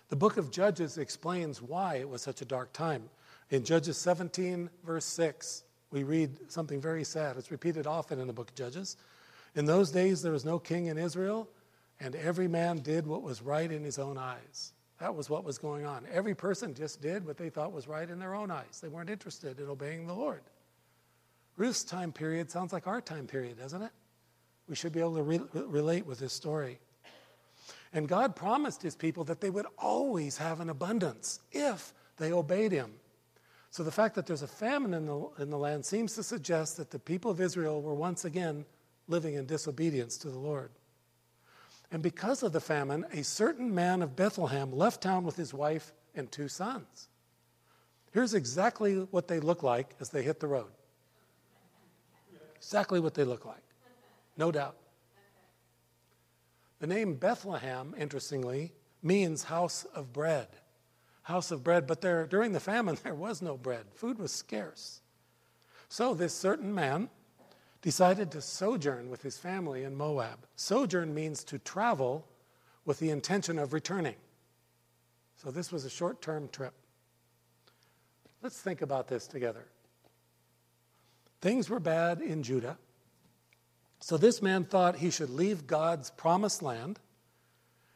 The 0.08 0.16
book 0.16 0.36
of 0.36 0.50
Judges 0.50 0.98
explains 0.98 1.60
why 1.60 1.96
it 1.96 2.08
was 2.08 2.22
such 2.22 2.40
a 2.40 2.44
dark 2.44 2.72
time. 2.72 3.10
In 3.50 3.64
Judges 3.64 3.96
17, 3.98 4.70
verse 4.84 5.04
6, 5.04 5.64
we 5.90 6.04
read 6.04 6.50
something 6.50 6.80
very 6.80 7.04
sad. 7.04 7.36
It's 7.36 7.50
repeated 7.50 7.86
often 7.86 8.18
in 8.18 8.26
the 8.26 8.32
book 8.32 8.50
of 8.50 8.56
Judges. 8.56 8.96
In 9.56 9.64
those 9.64 9.90
days, 9.90 10.22
there 10.22 10.32
was 10.32 10.44
no 10.44 10.58
king 10.58 10.86
in 10.86 10.98
Israel, 10.98 11.48
and 11.98 12.14
every 12.14 12.46
man 12.46 12.78
did 12.78 13.06
what 13.06 13.22
was 13.22 13.40
right 13.40 13.72
in 13.72 13.82
his 13.82 13.98
own 13.98 14.18
eyes. 14.18 14.72
That 15.00 15.14
was 15.14 15.28
what 15.28 15.44
was 15.44 15.56
going 15.58 15.86
on. 15.86 16.06
Every 16.12 16.34
person 16.34 16.74
just 16.74 17.00
did 17.00 17.26
what 17.26 17.38
they 17.38 17.48
thought 17.48 17.72
was 17.72 17.88
right 17.88 18.08
in 18.08 18.18
their 18.18 18.34
own 18.34 18.50
eyes. 18.50 18.80
They 18.82 18.88
weren't 18.88 19.10
interested 19.10 19.58
in 19.58 19.66
obeying 19.66 20.06
the 20.06 20.14
Lord. 20.14 20.42
Ruth's 21.56 21.84
time 21.84 22.12
period 22.12 22.50
sounds 22.50 22.72
like 22.72 22.86
our 22.86 23.00
time 23.00 23.26
period, 23.26 23.58
doesn't 23.58 23.82
it? 23.82 23.92
We 24.68 24.74
should 24.74 24.92
be 24.92 25.00
able 25.00 25.16
to 25.16 25.22
re- 25.22 25.40
relate 25.54 26.06
with 26.06 26.18
this 26.18 26.34
story. 26.34 26.78
And 27.92 28.08
God 28.08 28.36
promised 28.36 28.82
his 28.82 28.94
people 28.94 29.24
that 29.24 29.40
they 29.40 29.48
would 29.48 29.66
always 29.78 30.36
have 30.36 30.60
an 30.60 30.68
abundance 30.68 31.40
if 31.52 31.94
they 32.18 32.32
obeyed 32.32 32.72
him. 32.72 32.92
So 33.70 33.82
the 33.82 33.92
fact 33.92 34.14
that 34.16 34.26
there's 34.26 34.42
a 34.42 34.46
famine 34.46 34.92
in 34.92 35.06
the, 35.06 35.28
in 35.38 35.50
the 35.50 35.58
land 35.58 35.84
seems 35.84 36.14
to 36.14 36.22
suggest 36.22 36.76
that 36.76 36.90
the 36.90 36.98
people 36.98 37.30
of 37.30 37.40
Israel 37.40 37.80
were 37.80 37.94
once 37.94 38.24
again 38.24 38.66
living 39.08 39.34
in 39.34 39.46
disobedience 39.46 40.16
to 40.18 40.30
the 40.30 40.38
Lord. 40.38 40.70
And 41.90 42.02
because 42.02 42.42
of 42.42 42.52
the 42.52 42.60
famine, 42.60 43.06
a 43.12 43.22
certain 43.22 43.74
man 43.74 44.02
of 44.02 44.16
Bethlehem 44.16 44.72
left 44.72 45.02
town 45.02 45.24
with 45.24 45.36
his 45.36 45.54
wife 45.54 45.92
and 46.14 46.30
two 46.30 46.48
sons. 46.48 47.08
Here's 48.12 48.34
exactly 48.34 48.96
what 48.96 49.28
they 49.28 49.40
look 49.40 49.62
like 49.62 49.94
as 50.00 50.10
they 50.10 50.22
hit 50.22 50.40
the 50.40 50.46
road. 50.46 50.70
Exactly 52.56 52.98
what 52.98 53.14
they 53.14 53.24
look 53.24 53.44
like, 53.44 53.62
no 54.36 54.50
doubt. 54.50 54.76
The 56.80 56.86
name 56.86 57.14
Bethlehem, 57.14 57.94
interestingly, 57.96 58.72
means 59.02 59.44
house 59.44 59.84
of 59.94 60.12
bread. 60.12 60.48
House 61.22 61.50
of 61.50 61.62
bread, 61.62 61.86
but 61.86 62.00
there, 62.00 62.26
during 62.26 62.52
the 62.52 62.60
famine, 62.60 62.98
there 63.04 63.14
was 63.14 63.40
no 63.42 63.56
bread. 63.56 63.84
Food 63.94 64.18
was 64.18 64.32
scarce. 64.32 65.00
So 65.88 66.14
this 66.14 66.34
certain 66.34 66.74
man 66.74 67.08
decided 67.86 68.32
to 68.32 68.40
sojourn 68.40 69.08
with 69.08 69.22
his 69.22 69.38
family 69.38 69.84
in 69.84 69.94
Moab. 69.94 70.44
Sojourn 70.56 71.14
means 71.14 71.44
to 71.44 71.56
travel 71.56 72.26
with 72.84 72.98
the 72.98 73.10
intention 73.10 73.60
of 73.60 73.72
returning. 73.72 74.16
So 75.36 75.52
this 75.52 75.70
was 75.70 75.84
a 75.84 75.88
short 75.88 76.20
term 76.20 76.48
trip. 76.48 76.74
Let's 78.42 78.60
think 78.60 78.82
about 78.82 79.06
this 79.06 79.28
together. 79.28 79.66
Things 81.40 81.70
were 81.70 81.78
bad 81.78 82.20
in 82.20 82.42
Judah. 82.42 82.76
So 84.00 84.16
this 84.16 84.42
man 84.42 84.64
thought 84.64 84.96
he 84.96 85.10
should 85.10 85.30
leave 85.30 85.68
God's 85.68 86.10
promised 86.10 86.64
land 86.64 86.98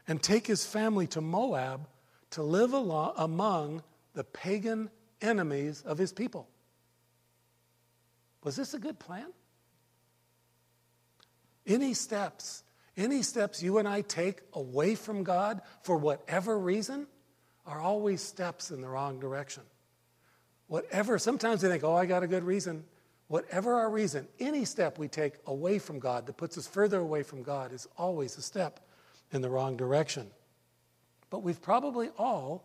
and 0.07 0.23
take 0.23 0.47
his 0.47 0.65
family 0.65 1.09
to 1.09 1.21
Moab 1.21 1.89
to 2.31 2.45
live 2.45 2.75
among 2.75 3.83
the 4.15 4.23
pagan 4.23 4.89
enemies 5.21 5.83
of 5.85 5.99
his 5.99 6.13
people. 6.13 6.49
Was 8.45 8.55
this 8.55 8.73
a 8.73 8.79
good 8.79 9.01
plan? 9.01 9.33
Any 11.71 11.95
steps, 11.95 12.65
any 12.97 13.23
steps 13.23 13.63
you 13.63 13.79
and 13.79 13.87
I 13.87 14.01
take 14.01 14.41
away 14.55 14.97
from 14.97 15.23
God 15.23 15.63
for 15.85 15.97
whatever 15.97 16.59
reason 16.59 17.07
are 17.65 17.81
always 17.81 18.21
steps 18.21 18.73
in 18.73 18.81
the 18.81 18.89
wrong 18.89 19.21
direction. 19.21 19.63
Whatever, 20.67 21.17
sometimes 21.17 21.63
we 21.63 21.69
think, 21.69 21.85
oh, 21.85 21.95
I 21.95 22.07
got 22.07 22.25
a 22.25 22.27
good 22.27 22.43
reason. 22.43 22.83
Whatever 23.29 23.75
our 23.75 23.89
reason, 23.89 24.27
any 24.41 24.65
step 24.65 24.99
we 24.99 25.07
take 25.07 25.35
away 25.47 25.79
from 25.79 26.01
God 26.01 26.27
that 26.27 26.37
puts 26.37 26.59
us 26.59 26.67
further 26.67 26.99
away 26.99 27.23
from 27.23 27.45
God 27.45 27.73
is 27.73 27.87
always 27.97 28.37
a 28.37 28.43
step 28.43 28.81
in 29.31 29.41
the 29.41 29.49
wrong 29.49 29.77
direction. 29.77 30.27
But 31.31 31.45
we've 31.45 31.63
probably 31.63 32.09
all 32.19 32.65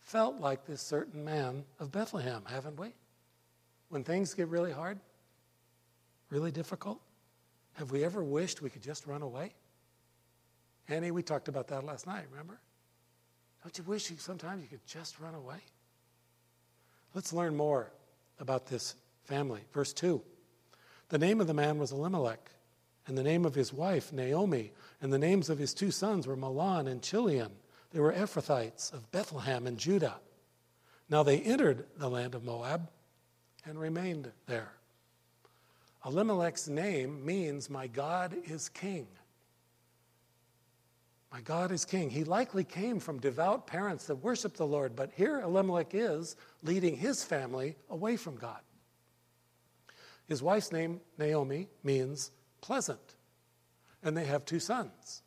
felt 0.00 0.40
like 0.40 0.66
this 0.66 0.82
certain 0.82 1.24
man 1.24 1.62
of 1.78 1.92
Bethlehem, 1.92 2.42
haven't 2.46 2.80
we? 2.80 2.94
When 3.90 4.02
things 4.02 4.34
get 4.34 4.48
really 4.48 4.72
hard, 4.72 4.98
really 6.30 6.50
difficult, 6.50 7.00
have 7.74 7.90
we 7.90 8.04
ever 8.04 8.22
wished 8.22 8.62
we 8.62 8.70
could 8.70 8.82
just 8.82 9.06
run 9.06 9.22
away? 9.22 9.54
Annie, 10.88 11.10
we 11.10 11.22
talked 11.22 11.48
about 11.48 11.68
that 11.68 11.84
last 11.84 12.06
night, 12.06 12.24
remember? 12.30 12.58
Don't 13.62 13.76
you 13.76 13.84
wish 13.84 14.10
you, 14.10 14.16
sometimes 14.18 14.62
you 14.62 14.68
could 14.68 14.86
just 14.86 15.20
run 15.20 15.34
away? 15.34 15.58
Let's 17.14 17.32
learn 17.32 17.56
more 17.56 17.92
about 18.38 18.66
this 18.66 18.94
family. 19.24 19.60
Verse 19.72 19.92
2 19.92 20.20
The 21.08 21.18
name 21.18 21.40
of 21.40 21.46
the 21.46 21.54
man 21.54 21.78
was 21.78 21.92
Elimelech, 21.92 22.50
and 23.06 23.16
the 23.16 23.22
name 23.22 23.44
of 23.44 23.54
his 23.54 23.72
wife, 23.72 24.12
Naomi, 24.12 24.72
and 25.00 25.12
the 25.12 25.18
names 25.18 25.50
of 25.50 25.58
his 25.58 25.74
two 25.74 25.90
sons 25.90 26.26
were 26.26 26.36
Mahlon 26.36 26.88
and 26.88 27.02
Chilion. 27.02 27.52
They 27.92 28.00
were 28.00 28.12
Ephrathites 28.12 28.92
of 28.92 29.10
Bethlehem 29.10 29.66
and 29.66 29.78
Judah. 29.78 30.16
Now 31.08 31.22
they 31.22 31.40
entered 31.40 31.86
the 31.96 32.08
land 32.08 32.34
of 32.34 32.44
Moab 32.44 32.88
and 33.64 33.78
remained 33.78 34.30
there. 34.46 34.72
Elimelech's 36.04 36.68
name 36.68 37.24
means, 37.24 37.68
My 37.68 37.86
God 37.86 38.34
is 38.44 38.68
king. 38.68 39.06
My 41.32 41.40
God 41.40 41.70
is 41.70 41.84
king. 41.84 42.10
He 42.10 42.24
likely 42.24 42.64
came 42.64 42.98
from 42.98 43.20
devout 43.20 43.66
parents 43.66 44.06
that 44.06 44.16
worship 44.16 44.56
the 44.56 44.66
Lord, 44.66 44.96
but 44.96 45.10
here 45.14 45.40
Elimelech 45.40 45.94
is 45.94 46.36
leading 46.62 46.96
his 46.96 47.22
family 47.22 47.76
away 47.88 48.16
from 48.16 48.36
God. 48.36 48.60
His 50.26 50.42
wife's 50.42 50.72
name, 50.72 51.00
Naomi, 51.18 51.68
means 51.84 52.30
pleasant, 52.60 53.16
and 54.02 54.16
they 54.16 54.24
have 54.24 54.44
two 54.44 54.60
sons. 54.60 55.22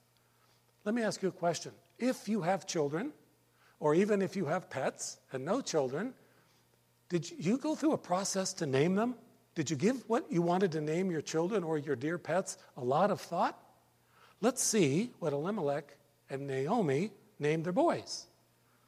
Let 0.86 0.96
me 0.96 1.04
ask 1.04 1.22
you 1.22 1.30
a 1.30 1.32
question. 1.32 1.72
If 2.00 2.28
you 2.28 2.42
have 2.42 2.68
children, 2.68 3.14
or 3.80 3.96
even 3.96 4.22
if 4.22 4.36
you 4.36 4.46
have 4.46 4.70
pets 4.70 5.20
and 5.32 5.46
no 5.46 5.62
children, 5.62 6.14
did 7.10 7.30
you 7.32 7.58
go 7.58 7.76
through 7.76 7.94
a 7.94 7.98
process 7.98 8.54
to 8.54 8.66
name 8.66 8.96
them? 8.96 9.16
Did 9.56 9.70
you 9.70 9.76
give 9.76 10.04
what 10.08 10.32
you 10.32 10.42
wanted 10.42 10.72
to 10.72 10.82
name 10.82 11.12
your 11.12 11.22
children 11.22 11.64
or 11.64 11.78
your 11.78 11.96
dear 11.96 12.18
pets 12.18 12.58
a 12.76 12.84
lot 12.84 13.12
of 13.12 13.22
thought? 13.22 13.58
Let's 14.42 14.64
see 14.64 15.12
what 15.20 15.34
Elimelech 15.34 15.96
and 16.30 16.48
Naomi 16.48 17.12
named 17.40 17.66
their 17.66 17.74
boys. 17.74 18.26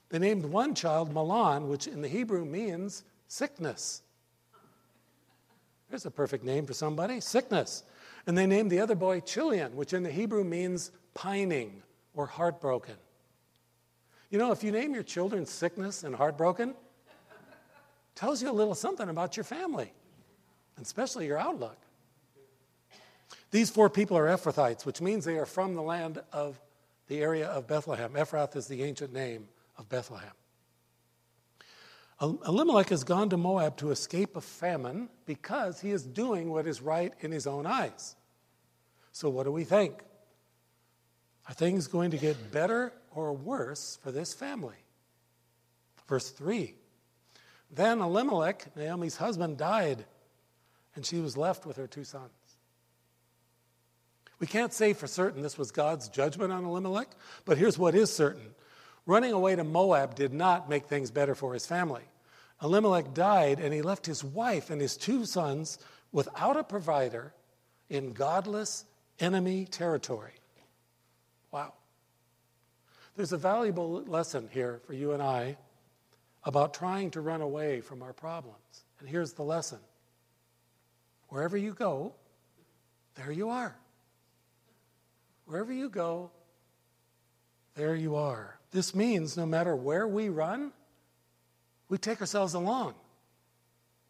They 0.09 0.19
named 0.19 0.45
one 0.45 0.73
child 0.73 1.13
Mahlon, 1.13 1.67
which 1.67 1.87
in 1.87 2.01
the 2.01 2.07
Hebrew 2.07 2.45
means 2.45 3.03
sickness. 3.27 4.01
There's 5.89 6.05
a 6.05 6.11
perfect 6.11 6.43
name 6.43 6.65
for 6.65 6.73
somebody 6.73 7.19
sickness. 7.21 7.83
And 8.27 8.35
they 8.35 8.47
named 8.47 8.71
the 8.71 8.79
other 8.79 8.95
boy 8.95 9.19
Chilion, 9.19 9.75
which 9.75 9.93
in 9.93 10.01
the 10.01 10.11
Hebrew 10.11 10.43
means 10.43 10.91
pining 11.13 11.83
or 12.15 12.25
heartbroken. 12.25 12.95
You 14.31 14.39
know, 14.39 14.51
if 14.51 14.63
you 14.63 14.71
name 14.71 14.95
your 14.95 15.03
children 15.03 15.45
sickness 15.45 16.03
and 16.03 16.15
heartbroken, 16.15 16.73
tells 18.15 18.41
you 18.41 18.49
a 18.49 18.53
little 18.53 18.73
something 18.73 19.09
about 19.09 19.37
your 19.37 19.43
family 19.43 19.93
especially 20.81 21.27
your 21.27 21.37
outlook. 21.37 21.77
These 23.51 23.69
four 23.69 23.89
people 23.89 24.17
are 24.17 24.27
Ephrathites, 24.27 24.85
which 24.85 25.01
means 25.01 25.25
they 25.25 25.37
are 25.37 25.45
from 25.45 25.75
the 25.75 25.81
land 25.81 26.21
of 26.33 26.59
the 27.07 27.21
area 27.21 27.47
of 27.47 27.67
Bethlehem. 27.67 28.11
Ephrath 28.13 28.55
is 28.55 28.67
the 28.67 28.83
ancient 28.83 29.13
name 29.13 29.47
of 29.77 29.87
Bethlehem. 29.87 30.31
Elimelech 32.21 32.89
has 32.89 33.03
gone 33.03 33.29
to 33.29 33.37
Moab 33.37 33.75
to 33.77 33.91
escape 33.91 34.35
a 34.35 34.41
famine 34.41 35.09
because 35.25 35.81
he 35.81 35.91
is 35.91 36.03
doing 36.03 36.49
what 36.49 36.65
is 36.65 36.81
right 36.81 37.13
in 37.19 37.31
his 37.31 37.45
own 37.45 37.65
eyes. 37.65 38.15
So, 39.11 39.29
what 39.29 39.43
do 39.43 39.51
we 39.51 39.65
think? 39.65 40.01
Are 41.47 41.53
things 41.53 41.87
going 41.87 42.11
to 42.11 42.17
get 42.17 42.51
better 42.51 42.93
or 43.13 43.33
worse 43.33 43.99
for 44.01 44.11
this 44.11 44.33
family? 44.33 44.75
Verse 46.07 46.29
3 46.29 46.73
Then 47.69 47.99
Elimelech, 47.99 48.75
Naomi's 48.75 49.17
husband, 49.17 49.57
died 49.57 50.05
and 50.95 51.05
she 51.05 51.19
was 51.19 51.37
left 51.37 51.65
with 51.65 51.77
her 51.77 51.87
two 51.87 52.03
sons. 52.03 52.31
We 54.39 54.47
can't 54.47 54.73
say 54.73 54.93
for 54.93 55.07
certain 55.07 55.41
this 55.41 55.57
was 55.57 55.71
God's 55.71 56.09
judgment 56.09 56.51
on 56.51 56.65
Elimelech, 56.65 57.09
but 57.45 57.57
here's 57.57 57.77
what 57.77 57.95
is 57.95 58.13
certain 58.13 58.55
running 59.05 59.31
away 59.31 59.55
to 59.55 59.63
Moab 59.63 60.15
did 60.15 60.33
not 60.33 60.69
make 60.69 60.85
things 60.85 61.11
better 61.11 61.35
for 61.35 61.53
his 61.53 61.65
family. 61.65 62.01
Elimelech 62.61 63.13
died, 63.13 63.59
and 63.59 63.73
he 63.73 63.81
left 63.81 64.05
his 64.05 64.23
wife 64.23 64.69
and 64.69 64.81
his 64.81 64.97
two 64.97 65.25
sons 65.25 65.77
without 66.11 66.57
a 66.57 66.63
provider 66.63 67.33
in 67.89 68.13
godless 68.13 68.85
enemy 69.19 69.65
territory. 69.65 70.31
Wow. 71.51 71.73
There's 73.15 73.33
a 73.33 73.37
valuable 73.37 74.03
lesson 74.03 74.49
here 74.51 74.81
for 74.85 74.93
you 74.93 75.11
and 75.11 75.21
I 75.21 75.57
about 76.43 76.73
trying 76.73 77.11
to 77.11 77.21
run 77.21 77.41
away 77.41 77.81
from 77.81 78.01
our 78.01 78.13
problems. 78.13 78.85
And 78.99 79.09
here's 79.09 79.33
the 79.33 79.43
lesson 79.43 79.79
wherever 81.35 81.57
you 81.57 81.73
go, 81.73 82.13
there 83.15 83.29
you 83.29 83.49
are. 83.49 83.75
Wherever 85.45 85.73
you 85.73 85.89
go, 85.89 86.31
there 87.75 87.93
you 87.93 88.15
are. 88.15 88.57
This 88.71 88.95
means 88.95 89.35
no 89.35 89.45
matter 89.45 89.75
where 89.75 90.07
we 90.07 90.29
run, 90.29 90.71
we 91.89 91.97
take 91.97 92.21
ourselves 92.21 92.53
along. 92.53 92.93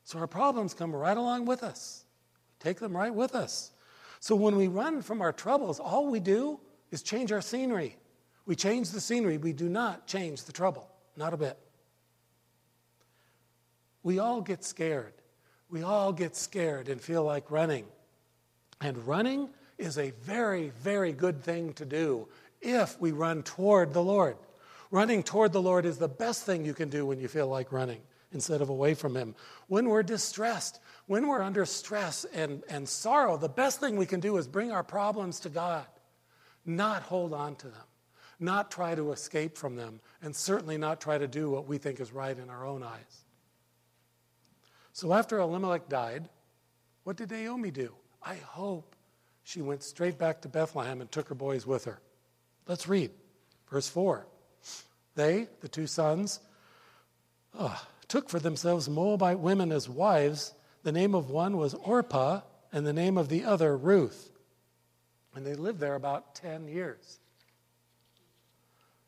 So 0.03 0.19
our 0.19 0.27
problems 0.27 0.75
come 0.75 0.95
right 0.95 1.17
along 1.17 1.47
with 1.47 1.63
us. 1.63 2.05
We 2.47 2.69
take 2.69 2.77
them 2.77 2.95
right 2.95 3.13
with 3.13 3.33
us. 3.33 3.71
So 4.19 4.35
when 4.35 4.55
we 4.55 4.67
run 4.67 5.01
from 5.01 5.23
our 5.23 5.33
troubles, 5.33 5.79
all 5.79 6.11
we 6.11 6.19
do 6.19 6.59
is 6.91 7.01
change 7.01 7.31
our 7.31 7.41
scenery. 7.41 7.97
We 8.45 8.55
change 8.55 8.91
the 8.91 9.01
scenery, 9.01 9.39
we 9.39 9.51
do 9.51 9.67
not 9.67 10.05
change 10.05 10.43
the 10.43 10.51
trouble, 10.51 10.87
not 11.17 11.33
a 11.33 11.37
bit. 11.37 11.57
We 14.03 14.19
all 14.19 14.41
get 14.41 14.63
scared. 14.63 15.13
We 15.69 15.83
all 15.83 16.13
get 16.13 16.35
scared 16.35 16.89
and 16.89 17.01
feel 17.01 17.23
like 17.23 17.51
running. 17.51 17.85
And 18.81 19.05
running 19.07 19.49
is 19.77 19.97
a 19.97 20.11
very, 20.21 20.69
very 20.81 21.11
good 21.11 21.43
thing 21.43 21.73
to 21.73 21.85
do 21.85 22.27
if 22.61 22.99
we 22.99 23.11
run 23.11 23.43
toward 23.43 23.93
the 23.93 24.03
Lord. 24.03 24.37
Running 24.91 25.23
toward 25.23 25.51
the 25.51 25.61
Lord 25.61 25.85
is 25.85 25.97
the 25.97 26.07
best 26.07 26.45
thing 26.45 26.65
you 26.65 26.73
can 26.73 26.89
do 26.89 27.05
when 27.05 27.19
you 27.19 27.27
feel 27.27 27.47
like 27.47 27.71
running 27.71 28.01
instead 28.31 28.61
of 28.61 28.69
away 28.69 28.93
from 28.93 29.15
Him. 29.15 29.35
When 29.67 29.89
we're 29.89 30.03
distressed, 30.03 30.79
when 31.07 31.27
we're 31.27 31.41
under 31.41 31.65
stress 31.65 32.25
and, 32.33 32.63
and 32.69 32.87
sorrow, 32.87 33.37
the 33.37 33.49
best 33.49 33.79
thing 33.79 33.95
we 33.95 34.05
can 34.05 34.19
do 34.19 34.37
is 34.37 34.47
bring 34.47 34.71
our 34.71 34.83
problems 34.83 35.39
to 35.41 35.49
God, 35.49 35.85
not 36.65 37.03
hold 37.03 37.33
on 37.33 37.55
to 37.57 37.67
them, 37.67 37.87
not 38.39 38.71
try 38.71 38.93
to 38.95 39.11
escape 39.11 39.57
from 39.57 39.75
them, 39.75 39.99
and 40.21 40.35
certainly 40.35 40.77
not 40.77 41.01
try 41.01 41.17
to 41.17 41.27
do 41.27 41.49
what 41.49 41.67
we 41.67 41.77
think 41.77 41.99
is 41.99 42.11
right 42.11 42.37
in 42.37 42.49
our 42.49 42.65
own 42.65 42.83
eyes. 42.83 43.24
So 44.95 45.11
after 45.11 45.39
Elimelech 45.39 45.89
died, 45.89 46.29
what 47.03 47.17
did 47.17 47.29
Naomi 47.29 47.69
do? 47.69 47.91
I 48.23 48.35
hope 48.35 48.95
she 49.43 49.61
went 49.61 49.83
straight 49.83 50.17
back 50.17 50.41
to 50.41 50.47
Bethlehem 50.47 51.01
and 51.01 51.11
took 51.11 51.27
her 51.27 51.35
boys 51.35 51.67
with 51.67 51.83
her. 51.83 51.99
Let's 52.65 52.87
read 52.87 53.11
verse 53.69 53.89
4. 53.89 54.25
They, 55.15 55.49
the 55.59 55.67
two 55.67 55.85
sons, 55.85 56.39
oh, 57.59 57.85
took 58.07 58.29
for 58.29 58.39
themselves 58.39 58.87
Moabite 58.87 59.39
women 59.39 59.73
as 59.73 59.89
wives. 59.89 60.53
The 60.83 60.93
name 60.93 61.13
of 61.13 61.29
one 61.29 61.57
was 61.57 61.73
Orpah, 61.73 62.39
and 62.71 62.87
the 62.87 62.93
name 62.93 63.17
of 63.17 63.27
the 63.27 63.43
other 63.43 63.75
Ruth. 63.75 64.31
And 65.35 65.45
they 65.45 65.55
lived 65.55 65.81
there 65.81 65.95
about 65.95 66.35
10 66.35 66.69
years. 66.69 67.19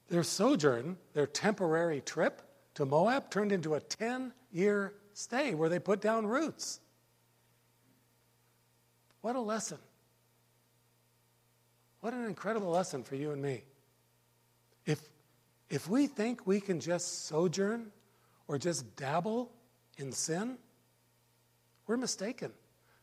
Their 0.09 0.23
sojourn, 0.23 0.97
their 1.13 1.27
temporary 1.27 2.01
trip 2.01 2.41
to 2.73 2.85
Moab, 2.85 3.31
turned 3.31 3.53
into 3.53 3.75
a 3.75 3.79
10 3.79 4.33
year 4.51 4.91
stay 5.17 5.55
where 5.55 5.67
they 5.67 5.79
put 5.79 5.99
down 5.99 6.27
roots. 6.27 6.79
What 9.21 9.35
a 9.35 9.39
lesson. 9.39 9.79
What 12.01 12.13
an 12.13 12.25
incredible 12.25 12.69
lesson 12.69 13.03
for 13.03 13.15
you 13.15 13.31
and 13.31 13.41
me. 13.41 13.63
If, 14.85 14.99
if 15.71 15.89
we 15.89 16.05
think 16.05 16.45
we 16.45 16.59
can 16.61 16.79
just 16.79 17.25
sojourn 17.25 17.87
or 18.47 18.59
just 18.59 18.95
dabble 18.95 19.51
in 19.97 20.11
sin, 20.11 20.59
we're 21.87 21.97
mistaken. 21.97 22.51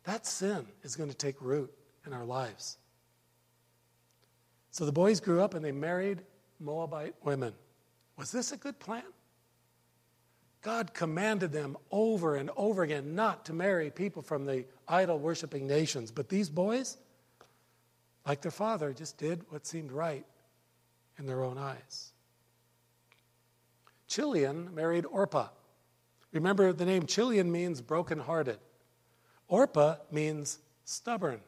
That 0.04 0.24
sin 0.24 0.66
is 0.84 0.94
going 0.94 1.10
to 1.10 1.16
take 1.16 1.40
root 1.40 1.72
in 2.06 2.12
our 2.12 2.24
lives. 2.24 2.78
So 4.70 4.86
the 4.86 4.92
boys 4.92 5.18
grew 5.18 5.42
up 5.42 5.54
and 5.54 5.64
they 5.64 5.72
married 5.72 6.22
Moabite 6.60 7.16
women. 7.24 7.54
Was 8.16 8.30
this 8.30 8.52
a 8.52 8.56
good 8.56 8.78
plan? 8.78 9.02
God 10.64 10.94
commanded 10.94 11.52
them 11.52 11.76
over 11.90 12.36
and 12.36 12.50
over 12.56 12.82
again 12.82 13.14
not 13.14 13.44
to 13.44 13.52
marry 13.52 13.90
people 13.90 14.22
from 14.22 14.46
the 14.46 14.64
idol 14.88 15.18
worshiping 15.18 15.66
nations. 15.66 16.10
But 16.10 16.30
these 16.30 16.48
boys, 16.48 16.96
like 18.26 18.40
their 18.40 18.50
father, 18.50 18.94
just 18.94 19.18
did 19.18 19.42
what 19.50 19.66
seemed 19.66 19.92
right 19.92 20.24
in 21.18 21.26
their 21.26 21.44
own 21.44 21.58
eyes. 21.58 22.12
Chilion 24.08 24.74
married 24.74 25.04
Orpah. 25.04 25.48
Remember, 26.32 26.72
the 26.72 26.86
name 26.86 27.04
Chilion 27.04 27.52
means 27.52 27.82
brokenhearted. 27.82 28.58
Orpah 29.48 29.96
means 30.10 30.60
stubborn. 30.86 31.40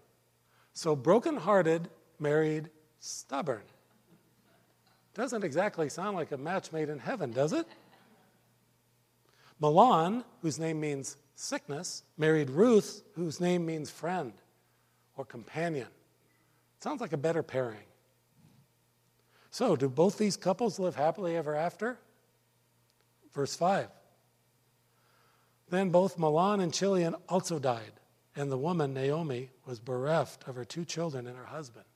So 0.74 0.94
brokenhearted 0.94 1.88
married 2.20 2.68
stubborn. 3.00 3.62
Doesn't 5.14 5.42
exactly 5.42 5.88
sound 5.88 6.18
like 6.18 6.32
a 6.32 6.36
match 6.36 6.70
made 6.70 6.90
in 6.90 6.98
heaven, 6.98 7.32
does 7.32 7.54
it? 7.54 7.66
Mahlon, 9.60 10.24
whose 10.42 10.58
name 10.58 10.80
means 10.80 11.16
sickness, 11.34 12.02
married 12.16 12.50
Ruth, 12.50 13.02
whose 13.14 13.40
name 13.40 13.64
means 13.64 13.90
friend 13.90 14.32
or 15.16 15.24
companion. 15.24 15.88
Sounds 16.80 17.00
like 17.00 17.12
a 17.12 17.18
better 17.18 17.42
pairing. 17.42 17.86
So, 19.50 19.74
do 19.76 19.88
both 19.88 20.18
these 20.18 20.36
couples 20.36 20.78
live 20.78 20.96
happily 20.96 21.36
ever 21.36 21.54
after? 21.54 21.98
Verse 23.32 23.54
5. 23.54 23.88
Then 25.70 25.90
both 25.90 26.18
Mahlon 26.18 26.62
and 26.62 26.72
Chilion 26.72 27.16
also 27.28 27.58
died, 27.58 27.92
and 28.36 28.52
the 28.52 28.58
woman, 28.58 28.92
Naomi, 28.92 29.50
was 29.64 29.80
bereft 29.80 30.46
of 30.46 30.56
her 30.56 30.64
two 30.64 30.84
children 30.84 31.26
and 31.26 31.36
her 31.36 31.46
husband. 31.46 31.86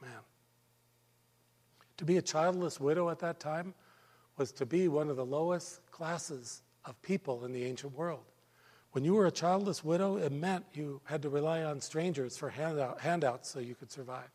Man. 0.00 0.20
To 1.96 2.04
be 2.04 2.16
a 2.16 2.22
childless 2.22 2.78
widow 2.78 3.10
at 3.10 3.18
that 3.18 3.40
time 3.40 3.74
was 4.38 4.52
to 4.52 4.66
be 4.66 4.88
one 4.88 5.10
of 5.10 5.16
the 5.16 5.26
lowest 5.26 5.90
classes 5.90 6.62
of 6.84 7.00
people 7.02 7.44
in 7.44 7.52
the 7.52 7.64
ancient 7.64 7.94
world. 7.94 8.24
When 8.92 9.04
you 9.04 9.14
were 9.14 9.26
a 9.26 9.30
childless 9.30 9.84
widow, 9.84 10.16
it 10.16 10.32
meant 10.32 10.64
you 10.72 11.00
had 11.04 11.22
to 11.22 11.28
rely 11.28 11.62
on 11.62 11.80
strangers 11.80 12.36
for 12.36 12.48
handout, 12.48 13.00
handouts 13.00 13.50
so 13.50 13.60
you 13.60 13.74
could 13.74 13.90
survive. 13.90 14.30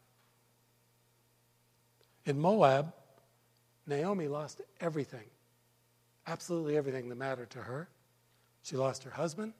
In 2.25 2.39
Moab, 2.39 2.93
Naomi 3.87 4.27
lost 4.27 4.61
everything 4.79 5.25
absolutely 6.27 6.77
everything 6.77 7.09
that 7.09 7.15
mattered 7.15 7.49
to 7.51 7.59
her. 7.59 7.89
She 8.63 8.77
lost 8.77 9.03
her 9.03 9.11
husband, 9.11 9.53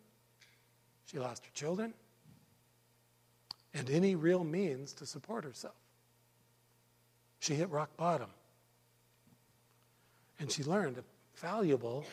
she 1.06 1.20
lost 1.20 1.46
her 1.46 1.52
children, 1.54 1.94
and 3.74 3.90
any 3.90 4.16
real 4.16 4.44
means 4.44 4.94
to 4.94 5.06
support 5.06 5.44
herself. 5.44 5.76
She 7.40 7.56
hit 7.56 7.70
rock 7.70 7.96
bottom. 7.98 8.30
And 10.44 10.52
she 10.52 10.62
learned 10.62 10.98
a 10.98 11.04
valuable 11.40 12.04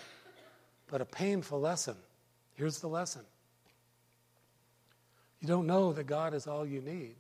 but 0.87 1.01
a 1.01 1.05
painful 1.05 1.59
lesson. 1.59 1.97
Here's 2.55 2.79
the 2.79 2.87
lesson 2.87 3.23
you 5.41 5.49
don't 5.49 5.67
know 5.67 5.93
that 5.93 6.07
God 6.07 6.33
is 6.33 6.47
all 6.47 6.65
you 6.65 6.81
need 6.81 7.17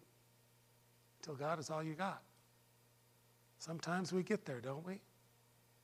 until 1.19 1.35
God 1.35 1.59
is 1.59 1.69
all 1.69 1.83
you 1.83 1.95
got. 1.95 2.23
Sometimes 3.59 4.13
we 4.13 4.23
get 4.23 4.45
there, 4.45 4.61
don't 4.61 4.87
we? 4.87 5.01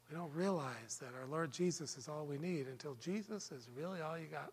We 0.08 0.16
don't 0.16 0.32
realize 0.32 0.98
that 1.00 1.08
our 1.20 1.26
Lord 1.28 1.50
Jesus 1.50 1.98
is 1.98 2.06
all 2.08 2.24
we 2.24 2.38
need 2.38 2.68
until 2.68 2.94
Jesus 2.94 3.50
is 3.50 3.66
really 3.76 4.00
all 4.00 4.16
you 4.16 4.26
got. 4.26 4.52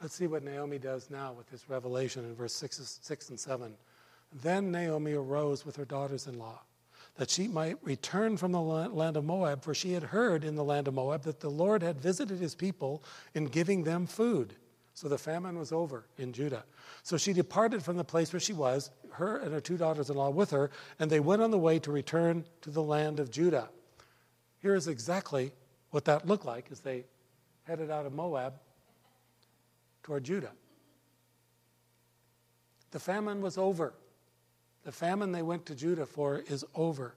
Let's 0.00 0.14
see 0.14 0.28
what 0.28 0.42
Naomi 0.42 0.78
does 0.78 1.10
now 1.10 1.34
with 1.34 1.50
this 1.50 1.68
revelation 1.68 2.24
in 2.24 2.34
verse 2.34 2.54
6, 2.54 3.00
6 3.02 3.28
and 3.28 3.38
7. 3.38 3.74
Then 4.42 4.70
Naomi 4.72 5.12
arose 5.12 5.66
with 5.66 5.76
her 5.76 5.84
daughters 5.84 6.26
in 6.26 6.38
law, 6.38 6.62
that 7.16 7.30
she 7.30 7.46
might 7.46 7.76
return 7.82 8.36
from 8.36 8.52
the 8.52 8.60
land 8.60 9.16
of 9.16 9.24
Moab, 9.24 9.62
for 9.62 9.74
she 9.74 9.92
had 9.92 10.02
heard 10.02 10.42
in 10.44 10.56
the 10.56 10.64
land 10.64 10.88
of 10.88 10.94
Moab 10.94 11.22
that 11.22 11.40
the 11.40 11.50
Lord 11.50 11.82
had 11.82 12.00
visited 12.00 12.40
his 12.40 12.54
people 12.54 13.04
in 13.34 13.46
giving 13.46 13.84
them 13.84 14.06
food. 14.06 14.54
So 14.94 15.08
the 15.08 15.18
famine 15.18 15.58
was 15.58 15.72
over 15.72 16.06
in 16.18 16.32
Judah. 16.32 16.64
So 17.02 17.16
she 17.16 17.32
departed 17.32 17.82
from 17.82 17.96
the 17.96 18.04
place 18.04 18.32
where 18.32 18.40
she 18.40 18.52
was, 18.52 18.90
her 19.12 19.38
and 19.38 19.52
her 19.52 19.60
two 19.60 19.76
daughters 19.76 20.10
in 20.10 20.16
law 20.16 20.30
with 20.30 20.50
her, 20.50 20.70
and 20.98 21.10
they 21.10 21.20
went 21.20 21.42
on 21.42 21.50
the 21.50 21.58
way 21.58 21.78
to 21.80 21.92
return 21.92 22.44
to 22.62 22.70
the 22.70 22.82
land 22.82 23.20
of 23.20 23.30
Judah. 23.30 23.68
Here 24.60 24.74
is 24.74 24.88
exactly 24.88 25.52
what 25.90 26.04
that 26.06 26.26
looked 26.26 26.44
like 26.44 26.66
as 26.72 26.80
they 26.80 27.04
headed 27.64 27.90
out 27.90 28.06
of 28.06 28.12
Moab 28.12 28.54
toward 30.02 30.24
Judah. 30.24 30.52
The 32.90 33.00
famine 33.00 33.40
was 33.40 33.58
over. 33.58 33.94
The 34.84 34.92
famine 34.92 35.32
they 35.32 35.42
went 35.42 35.66
to 35.66 35.74
Judah 35.74 36.06
for 36.06 36.44
is 36.46 36.64
over. 36.74 37.16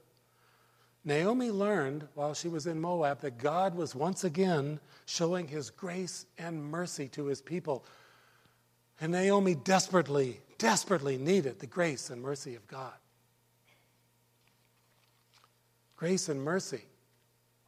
Naomi 1.04 1.50
learned 1.50 2.08
while 2.14 2.34
she 2.34 2.48
was 2.48 2.66
in 2.66 2.80
Moab 2.80 3.20
that 3.20 3.38
God 3.38 3.74
was 3.74 3.94
once 3.94 4.24
again 4.24 4.80
showing 5.06 5.48
his 5.48 5.70
grace 5.70 6.26
and 6.38 6.62
mercy 6.62 7.08
to 7.08 7.26
his 7.26 7.40
people. 7.40 7.84
And 9.00 9.12
Naomi 9.12 9.54
desperately, 9.54 10.40
desperately 10.58 11.16
needed 11.16 11.60
the 11.60 11.66
grace 11.66 12.10
and 12.10 12.20
mercy 12.20 12.56
of 12.56 12.66
God. 12.66 12.94
Grace 15.96 16.28
and 16.28 16.42
mercy 16.42 16.82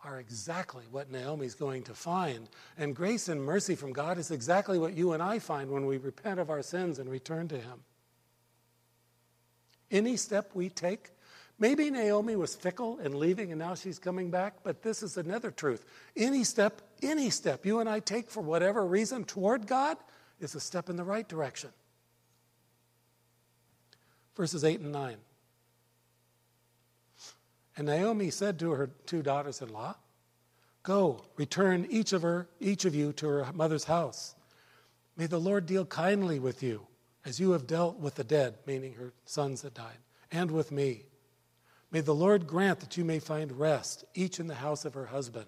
are 0.04 0.18
exactly 0.18 0.84
what 0.90 1.10
Naomi's 1.10 1.54
going 1.54 1.82
to 1.84 1.94
find. 1.94 2.48
And 2.78 2.96
grace 2.96 3.28
and 3.28 3.42
mercy 3.42 3.74
from 3.74 3.92
God 3.92 4.18
is 4.18 4.30
exactly 4.30 4.78
what 4.78 4.94
you 4.94 5.12
and 5.12 5.22
I 5.22 5.38
find 5.38 5.70
when 5.70 5.86
we 5.86 5.98
repent 5.98 6.40
of 6.40 6.48
our 6.48 6.62
sins 6.62 6.98
and 6.98 7.10
return 7.10 7.48
to 7.48 7.56
Him. 7.56 7.84
Any 9.90 10.16
step 10.16 10.50
we 10.54 10.68
take, 10.68 11.10
maybe 11.58 11.90
Naomi 11.90 12.36
was 12.36 12.54
fickle 12.54 12.98
and 12.98 13.14
leaving 13.14 13.50
and 13.52 13.58
now 13.58 13.74
she's 13.74 13.98
coming 13.98 14.30
back, 14.30 14.56
but 14.62 14.82
this 14.82 15.02
is 15.02 15.16
another 15.16 15.50
truth. 15.50 15.84
Any 16.16 16.44
step, 16.44 16.82
any 17.02 17.30
step 17.30 17.66
you 17.66 17.80
and 17.80 17.88
I 17.88 18.00
take 18.00 18.30
for 18.30 18.42
whatever 18.42 18.86
reason 18.86 19.24
toward 19.24 19.66
God 19.66 19.96
is 20.40 20.54
a 20.54 20.60
step 20.60 20.88
in 20.88 20.96
the 20.96 21.04
right 21.04 21.28
direction. 21.28 21.70
Verses 24.36 24.64
8 24.64 24.80
and 24.80 24.92
9. 24.92 25.16
And 27.76 27.86
Naomi 27.86 28.30
said 28.30 28.58
to 28.58 28.72
her 28.72 28.90
two 29.06 29.22
daughters 29.22 29.62
in 29.62 29.72
law, 29.72 29.96
Go, 30.82 31.24
return 31.36 31.86
each 31.90 32.12
of 32.12 32.22
her, 32.22 32.48
each 32.58 32.84
of 32.84 32.94
you 32.94 33.12
to 33.14 33.26
her 33.26 33.52
mother's 33.52 33.84
house. 33.84 34.34
May 35.16 35.26
the 35.26 35.40
Lord 35.40 35.66
deal 35.66 35.84
kindly 35.84 36.38
with 36.38 36.62
you, 36.62 36.86
as 37.24 37.38
you 37.38 37.52
have 37.52 37.66
dealt 37.66 37.98
with 37.98 38.14
the 38.14 38.24
dead, 38.24 38.54
meaning 38.66 38.94
her 38.94 39.12
sons 39.24 39.62
that 39.62 39.74
died, 39.74 39.98
and 40.32 40.50
with 40.50 40.72
me. 40.72 41.04
May 41.90 42.00
the 42.00 42.14
Lord 42.14 42.46
grant 42.46 42.80
that 42.80 42.96
you 42.96 43.04
may 43.04 43.18
find 43.18 43.58
rest, 43.58 44.04
each 44.14 44.40
in 44.40 44.46
the 44.46 44.54
house 44.54 44.84
of 44.84 44.94
her 44.94 45.06
husband. 45.06 45.46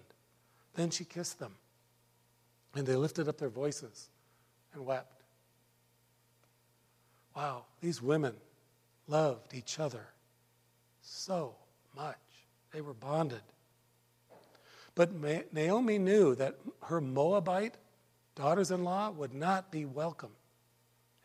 Then 0.75 0.89
she 0.89 1.05
kissed 1.05 1.39
them, 1.39 1.55
and 2.75 2.85
they 2.85 2.95
lifted 2.95 3.27
up 3.27 3.37
their 3.37 3.49
voices 3.49 4.09
and 4.73 4.85
wept. 4.85 5.23
Wow, 7.35 7.65
these 7.81 8.01
women 8.01 8.35
loved 9.07 9.53
each 9.53 9.79
other 9.79 10.05
so 11.01 11.55
much. 11.95 12.17
They 12.71 12.81
were 12.81 12.93
bonded. 12.93 13.41
But 14.95 15.11
Naomi 15.51 15.97
knew 15.97 16.35
that 16.35 16.59
her 16.83 17.01
Moabite 17.01 17.75
daughters 18.35 18.69
in 18.69 18.83
law 18.83 19.09
would 19.09 19.33
not 19.33 19.71
be 19.71 19.85
welcome 19.85 20.31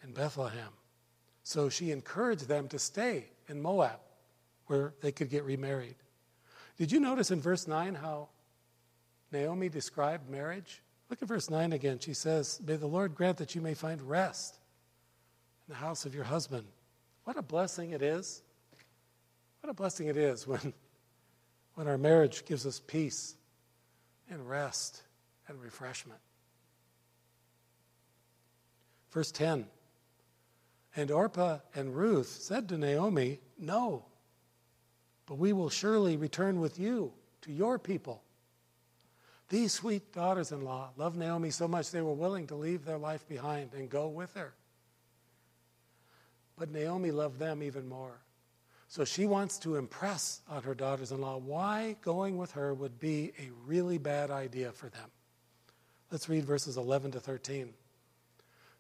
in 0.03 0.13
Bethlehem. 0.13 0.71
So 1.43 1.69
she 1.69 1.91
encouraged 1.91 2.49
them 2.49 2.69
to 2.69 2.79
stay 2.79 3.27
in 3.49 3.61
Moab 3.61 4.01
where 4.67 4.95
they 5.01 5.13
could 5.13 5.31
get 5.31 5.45
remarried. 5.45 5.97
Did 6.77 6.93
you 6.93 7.01
notice 7.01 7.31
in 7.31 7.41
verse 7.41 7.67
9 7.67 7.95
how 7.95 8.29
Naomi 9.33 9.69
described 9.69 10.29
marriage? 10.29 10.83
Look 11.11 11.23
at 11.23 11.29
verse 11.29 11.49
9 11.49 11.73
again. 11.73 11.99
She 11.99 12.15
says, 12.15 12.61
May 12.65 12.77
the 12.77 12.87
Lord 12.87 13.15
grant 13.15 13.39
that 13.39 13.55
you 13.55 13.61
may 13.61 13.75
find 13.75 14.03
rest 14.03 14.59
in 15.67 15.73
the 15.73 15.79
house 15.79 16.05
of 16.05 16.15
your 16.15 16.25
husband. 16.25 16.67
What 17.25 17.37
a 17.37 17.43
blessing 17.43 17.93
it 17.93 18.03
is 18.03 18.43
what 19.61 19.71
a 19.71 19.75
blessing 19.75 20.07
it 20.07 20.17
is 20.17 20.47
when, 20.47 20.73
when 21.75 21.89
our 21.89 21.99
marriage 21.99 22.45
gives 22.45 22.67
us 22.67 22.81
peace 22.81 23.35
and 24.31 24.49
rest 24.49 25.03
and 25.49 25.61
refreshment. 25.61 26.21
Verse 29.11 29.33
10 29.33 29.67
And 30.99 31.13
Orpah 31.13 31.59
and 31.77 31.95
Ruth 31.95 32.27
said 32.27 32.69
to 32.71 32.77
Naomi, 32.77 33.39
No, 33.57 34.07
but 35.27 35.37
we 35.37 35.53
will 35.53 35.71
surely 35.71 36.17
return 36.17 36.59
with 36.59 36.77
you 36.77 37.13
to 37.43 37.53
your 37.53 37.79
people. 37.79 38.25
These 39.49 39.73
sweet 39.73 40.13
daughters 40.13 40.51
in 40.51 40.63
law 40.63 40.91
loved 40.97 41.17
Naomi 41.17 41.51
so 41.51 41.69
much 41.69 41.93
they 41.93 42.01
were 42.01 42.15
willing 42.15 42.49
to 42.49 42.57
leave 42.57 42.85
their 42.85 42.99
life 42.99 43.29
behind 43.29 43.75
and 43.75 43.89
go 43.89 44.09
with 44.09 44.35
her. 44.35 44.55
But 46.57 46.73
Naomi 46.73 47.13
loved 47.13 47.39
them 47.39 47.63
even 47.63 47.89
more. 47.89 48.19
So 48.89 49.05
she 49.05 49.25
wants 49.25 49.57
to 49.61 49.77
impress 49.77 50.41
on 50.49 50.65
her 50.65 50.75
daughters 50.75 51.13
in 51.13 51.21
law 51.21 51.37
why 51.37 51.95
going 52.03 52.39
with 52.39 52.51
her 52.53 52.75
would 52.75 52.99
be 52.99 53.35
a 53.39 53.51
really 53.65 53.99
bad 53.99 54.33
idea 54.33 54.73
for 54.73 54.89
them. 54.89 55.13
Let's 56.11 56.29
read 56.29 56.45
verses 56.45 56.77
11 56.77 57.13
to 57.13 57.21
13. 57.21 57.73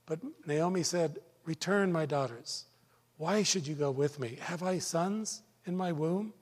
But 0.04 0.18
Naomi 0.46 0.82
said, 0.82 1.18
Return, 1.48 1.90
my 1.90 2.04
daughters. 2.04 2.66
Why 3.16 3.42
should 3.42 3.66
you 3.66 3.74
go 3.74 3.90
with 3.90 4.20
me? 4.20 4.36
Have 4.42 4.62
I 4.62 4.80
sons 4.80 5.40
in 5.64 5.78
my 5.78 5.92
womb, 5.92 6.34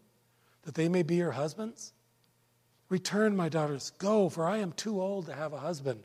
that 0.64 0.74
they 0.74 0.88
may 0.88 1.04
be 1.04 1.14
your 1.14 1.30
husbands? 1.30 1.92
Return, 2.88 3.36
my 3.36 3.48
daughters. 3.48 3.92
Go, 3.98 4.28
for 4.28 4.48
I 4.48 4.56
am 4.56 4.72
too 4.72 5.00
old 5.00 5.26
to 5.26 5.32
have 5.32 5.52
a 5.52 5.58
husband. 5.58 6.02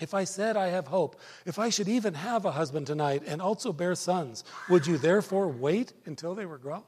If 0.00 0.14
I 0.14 0.24
said 0.24 0.56
I 0.56 0.68
have 0.68 0.86
hope, 0.86 1.20
if 1.44 1.58
I 1.58 1.68
should 1.68 1.86
even 1.86 2.14
have 2.14 2.46
a 2.46 2.52
husband 2.52 2.86
tonight 2.86 3.24
and 3.26 3.42
also 3.42 3.74
bear 3.74 3.94
sons, 3.94 4.42
would 4.70 4.86
you 4.86 4.96
therefore 4.96 5.48
wait 5.48 5.92
until 6.06 6.34
they 6.34 6.46
were 6.46 6.56
grown? 6.56 6.84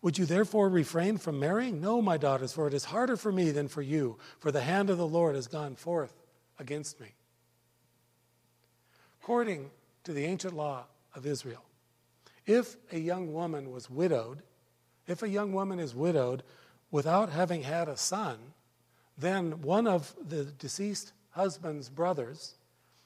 Would 0.00 0.18
you 0.18 0.26
therefore 0.26 0.68
refrain 0.68 1.16
from 1.16 1.38
marrying? 1.38 1.80
No, 1.80 2.02
my 2.02 2.16
daughters, 2.16 2.52
for 2.52 2.66
it 2.66 2.74
is 2.74 2.86
harder 2.86 3.16
for 3.16 3.30
me 3.30 3.52
than 3.52 3.68
for 3.68 3.82
you, 3.82 4.18
for 4.40 4.50
the 4.50 4.62
hand 4.62 4.90
of 4.90 4.98
the 4.98 5.06
Lord 5.06 5.36
has 5.36 5.46
gone 5.46 5.76
forth 5.76 6.12
against 6.58 6.98
me. 6.98 7.14
According 9.22 9.70
to 10.02 10.12
the 10.12 10.24
ancient 10.24 10.52
law 10.52 10.86
of 11.14 11.26
Israel, 11.26 11.62
if 12.44 12.76
a 12.90 12.98
young 12.98 13.32
woman 13.32 13.70
was 13.70 13.88
widowed, 13.88 14.42
if 15.06 15.22
a 15.22 15.28
young 15.28 15.52
woman 15.52 15.78
is 15.78 15.94
widowed 15.94 16.42
without 16.90 17.30
having 17.30 17.62
had 17.62 17.88
a 17.88 17.96
son, 17.96 18.38
then 19.16 19.62
one 19.62 19.86
of 19.86 20.12
the 20.26 20.44
deceased 20.44 21.12
husband's 21.30 21.88
brothers 21.88 22.54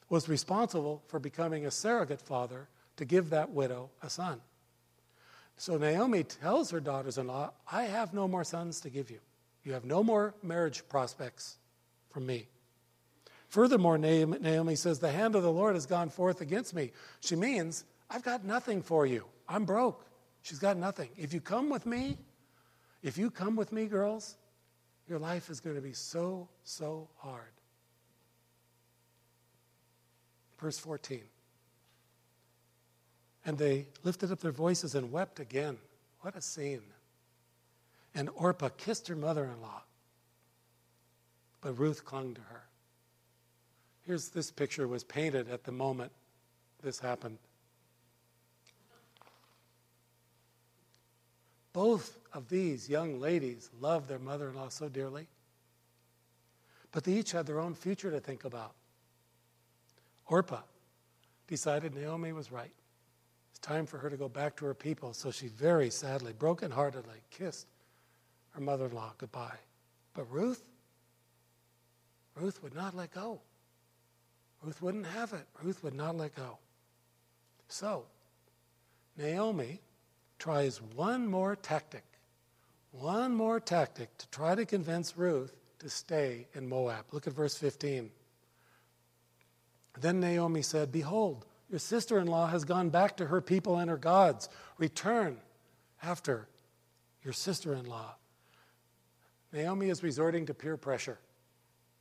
was 0.09 0.26
responsible 0.26 1.02
for 1.07 1.18
becoming 1.18 1.66
a 1.66 1.70
surrogate 1.70 2.22
father 2.22 2.68
to 2.96 3.05
give 3.05 3.29
that 3.29 3.50
widow 3.50 3.90
a 4.02 4.09
son. 4.09 4.40
So 5.59 5.76
Naomi 5.76 6.22
tells 6.24 6.70
her 6.70 6.81
daughters 6.81 7.18
in 7.18 7.26
law, 7.26 7.52
I 7.70 7.83
have 7.83 8.14
no 8.14 8.26
more 8.26 8.44
sons 8.44 8.81
to 8.81 8.90
give 8.90 9.11
you. 9.11 9.18
You 9.64 9.74
have 9.74 9.85
no 9.85 10.02
more 10.02 10.35
marriage 10.42 10.83
prospects 10.88 11.59
from 12.09 12.24
me. 12.24 12.48
Furthermore, 13.57 13.97
Naomi 13.97 14.77
says, 14.77 14.99
The 14.99 15.11
hand 15.11 15.35
of 15.35 15.42
the 15.42 15.51
Lord 15.51 15.77
has 15.77 15.87
gone 15.87 16.11
forth 16.11 16.42
against 16.42 16.75
me. 16.75 16.92
She 17.21 17.37
means, 17.37 17.85
I've 18.11 18.23
got 18.23 18.45
nothing 18.45 18.83
for 18.83 19.07
you. 19.07 19.25
I'm 19.49 19.64
broke. 19.64 20.05
She's 20.42 20.59
got 20.59 20.77
nothing. 20.77 21.09
If 21.16 21.33
you 21.33 21.40
come 21.40 21.71
with 21.71 21.87
me, 21.87 22.19
if 23.03 23.16
you 23.16 23.31
come 23.31 23.57
with 23.57 23.73
me, 23.73 23.87
girls, 23.87 24.37
your 25.09 25.19
life 25.19 25.49
is 25.49 25.61
going 25.61 25.75
to 25.75 25.81
be 25.81 25.95
so, 25.95 26.51
so 26.64 27.09
hard. 27.16 27.55
Verse 30.61 30.79
14. 30.79 31.23
And 33.47 33.57
they 33.57 33.87
lifted 34.05 34.33
up 34.33 34.40
their 34.40 34.53
voices 34.53 34.95
and 34.95 35.11
wept 35.11 35.40
again. 35.40 35.79
What 36.21 36.37
a 36.37 36.42
scene. 36.42 36.83
And 38.14 38.29
Orpah 38.35 38.69
kissed 38.77 39.09
her 39.09 39.16
mother 39.16 39.47
in 39.47 39.62
law. 39.62 39.81
But 41.62 41.79
Ruth 41.79 42.05
clung 42.05 42.35
to 42.35 42.42
her. 42.42 42.65
Here's 44.07 44.29
this 44.29 44.51
picture 44.51 44.87
was 44.87 45.03
painted 45.03 45.49
at 45.51 45.64
the 45.64 45.73
moment 45.73 46.12
this 46.83 47.01
happened. 47.01 47.38
Both 51.73 52.16
of 52.33 52.49
these 52.49 52.88
young 52.88 53.21
ladies 53.21 53.69
loved 53.81 54.09
their 54.09 54.19
mother 54.19 54.49
in 54.49 54.55
law 54.55 54.69
so 54.69 54.88
dearly, 54.88 55.27
but 56.92 57.05
they 57.05 57.12
each 57.12 57.33
had 57.33 57.47
their 57.47 57.61
own 57.61 57.75
future 57.75 58.11
to 58.11 58.21
think 58.21 58.45
about. 58.45 58.73
Orpah 60.29 60.62
decided 61.49 61.95
Naomi 61.95 62.33
was 62.33 62.51
right. 62.51 62.73
It's 63.51 63.59
time 63.59 63.87
for 63.87 63.99
her 63.99 64.09
to 64.09 64.16
go 64.16 64.29
back 64.29 64.57
to 64.57 64.64
her 64.66 64.75
people, 64.75 65.12
so 65.12 65.31
she 65.31 65.49
very 65.49 65.90
sadly, 65.90 66.33
brokenheartedly 66.33 67.21
kissed 67.31 67.66
her 68.51 68.61
mother 68.61 68.87
in 68.87 68.95
law 68.95 69.12
goodbye. 69.19 69.59
But 70.14 70.31
Ruth, 70.33 70.64
Ruth 72.37 72.62
would 72.62 72.75
not 72.75 72.95
let 72.95 73.12
go. 73.12 73.40
Ruth 74.62 74.83
wouldn't 74.83 75.07
have 75.07 75.33
it. 75.33 75.47
Ruth 75.62 75.83
would 75.83 75.95
not 75.95 76.16
let 76.16 76.35
go. 76.35 76.59
So, 77.69 78.05
Naomi 79.16 79.81
tries 80.38 80.81
one 80.81 81.27
more 81.27 81.57
tactic, 81.57 82.05
one 82.92 83.35
more 83.35 83.61
tactic 83.61 84.16
to 84.19 84.29
try 84.31 84.55
to 84.55 84.64
convince 84.64 85.16
Ruth 85.16 85.57
to 85.79 85.88
stay 85.88 86.47
in 86.55 86.69
Moab. 86.69 87.07
Look 87.12 87.27
at 87.27 87.33
verse 87.33 87.57
15. 87.57 88.11
Then 90.01 90.21
Naomi 90.21 90.62
said, 90.62 90.92
Behold, 90.92 91.47
your 91.71 91.79
sister 91.79 92.19
in 92.19 92.27
law 92.27 92.47
has 92.47 92.64
gone 92.64 92.90
back 92.90 93.16
to 93.16 93.27
her 93.27 93.40
people 93.40 93.79
and 93.79 93.90
her 93.90 93.97
gods. 93.97 94.49
Return 94.79 95.38
after 96.03 96.49
your 97.25 97.33
sister 97.33 97.75
in 97.75 97.87
law. 97.87 98.14
Naomi 99.53 99.88
is 99.88 100.03
resorting 100.03 100.47
to 100.47 100.55
peer 100.55 100.77
pressure, 100.77 101.19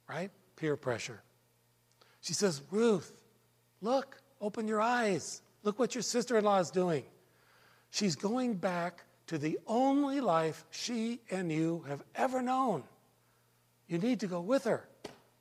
right? 0.10 0.30
Peer 0.56 0.76
pressure. 0.76 1.22
She 2.26 2.34
says, 2.34 2.64
Ruth, 2.72 3.14
look, 3.82 4.20
open 4.42 4.68
your 4.68 4.82
eyes. 4.82 5.44
Look 5.62 5.78
what 5.78 5.94
your 5.94 6.02
sister 6.02 6.40
in 6.40 6.44
law 6.44 6.58
is 6.58 6.72
doing. 6.72 7.04
She's 7.92 8.16
going 8.16 8.56
back 8.56 9.04
to 9.28 9.38
the 9.38 9.60
only 9.68 10.22
life 10.22 10.66
she 10.72 11.20
and 11.30 11.52
you 11.52 11.86
have 11.88 12.04
ever 12.16 12.42
known. 12.42 12.82
You 13.88 14.00
need 14.00 14.22
to 14.22 14.28
go 14.28 14.42
with 14.42 14.64
her. 14.64 14.90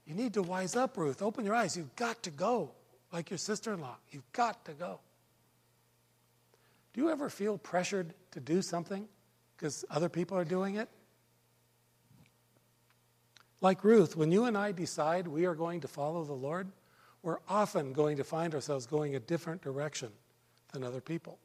You 0.06 0.14
need 0.14 0.34
to 0.34 0.42
wise 0.42 0.76
up, 0.76 0.98
Ruth. 0.98 1.22
Open 1.22 1.46
your 1.46 1.54
eyes. 1.54 1.74
You've 1.74 1.96
got 1.96 2.22
to 2.24 2.30
go, 2.30 2.72
like 3.10 3.30
your 3.30 3.38
sister 3.38 3.72
in 3.72 3.80
law. 3.80 3.96
You've 4.10 4.30
got 4.32 4.62
to 4.66 4.72
go. 4.72 5.00
Do 6.92 7.00
you 7.00 7.08
ever 7.08 7.30
feel 7.30 7.56
pressured 7.56 8.12
to 8.32 8.40
do 8.40 8.60
something 8.60 9.08
because 9.56 9.86
other 9.88 10.10
people 10.10 10.36
are 10.36 10.44
doing 10.44 10.74
it? 10.74 10.90
Like 13.64 13.82
Ruth, 13.82 14.14
when 14.14 14.30
you 14.30 14.44
and 14.44 14.58
I 14.58 14.72
decide 14.72 15.26
we 15.26 15.46
are 15.46 15.54
going 15.54 15.80
to 15.80 15.88
follow 15.88 16.22
the 16.22 16.34
Lord, 16.34 16.68
we're 17.22 17.38
often 17.48 17.94
going 17.94 18.18
to 18.18 18.22
find 18.22 18.54
ourselves 18.54 18.84
going 18.84 19.16
a 19.16 19.20
different 19.20 19.62
direction 19.62 20.10
than 20.74 20.84
other 20.84 21.00
people. 21.00 21.38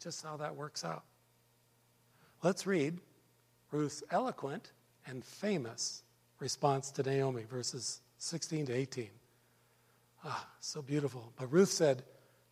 Just 0.00 0.24
how 0.24 0.36
that 0.38 0.56
works 0.56 0.84
out. 0.84 1.04
Let's 2.42 2.66
read 2.66 2.98
Ruth's 3.70 4.02
eloquent 4.10 4.72
and 5.06 5.24
famous 5.24 6.02
response 6.40 6.90
to 6.90 7.04
Naomi, 7.04 7.44
verses 7.44 8.00
16 8.18 8.66
to 8.66 8.72
18. 8.72 9.10
Ah, 10.24 10.48
so 10.58 10.82
beautiful. 10.82 11.32
But 11.36 11.52
Ruth 11.52 11.70
said, 11.70 12.02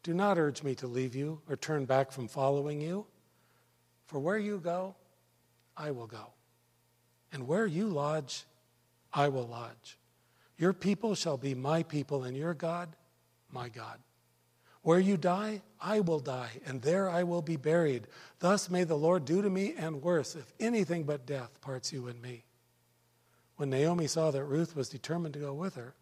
Do 0.05 0.15
not 0.15 0.39
urge 0.39 0.63
me 0.63 0.77
to 0.77 0.87
leave 0.87 1.17
you 1.17 1.41
or 1.49 1.57
turn 1.57 1.85
back 1.85 2.13
from 2.13 2.29
following 2.29 2.81
you. 2.81 3.07
For 4.07 4.21
where 4.21 4.39
you 4.39 4.59
go, 4.59 4.95
I 5.77 5.91
will 5.91 6.07
go. 6.07 6.29
And 7.33 7.49
where 7.49 7.67
you 7.67 7.89
lodge, 7.89 8.45
I 9.13 9.29
will 9.29 9.47
lodge. 9.47 9.99
Your 10.59 10.73
people 10.73 11.15
shall 11.15 11.37
be 11.37 11.55
my 11.55 11.83
people, 11.83 12.25
and 12.25 12.37
your 12.37 12.55
God, 12.55 12.89
my 13.51 13.69
God. 13.69 13.99
Where 14.83 14.99
you 14.99 15.17
die, 15.17 15.63
I 15.81 16.01
will 16.01 16.21
die, 16.21 16.61
and 16.67 16.81
there 16.81 17.09
I 17.09 17.23
will 17.23 17.43
be 17.43 17.57
buried. 17.57 18.07
Thus 18.39 18.71
may 18.71 18.85
the 18.85 18.97
Lord 18.97 19.25
do 19.25 19.43
to 19.43 19.51
me 19.51 19.75
and 19.77 20.03
worse, 20.03 20.35
if 20.35 20.53
anything 20.59 21.05
but 21.05 21.27
death 21.27 21.61
parts 21.61 21.93
you 21.93 22.09
and 22.09 22.21
me. 22.21 22.45
When 23.57 23.71
Naomi 23.71 24.07
saw 24.07 24.31
that 24.31 24.45
Ruth 24.45 24.75
was 24.75 24.89
determined 24.89 25.35
to 25.35 25.41
go 25.41 25.53
with 25.53 25.75
her, 25.75 25.95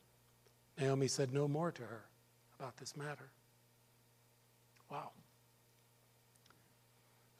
Naomi 0.79 1.09
said 1.09 1.33
no 1.33 1.49
more 1.49 1.73
to 1.73 1.83
her 1.83 2.05
about 2.59 2.77
this 2.77 2.97
matter. 2.97 3.31
Wow. 4.91 5.11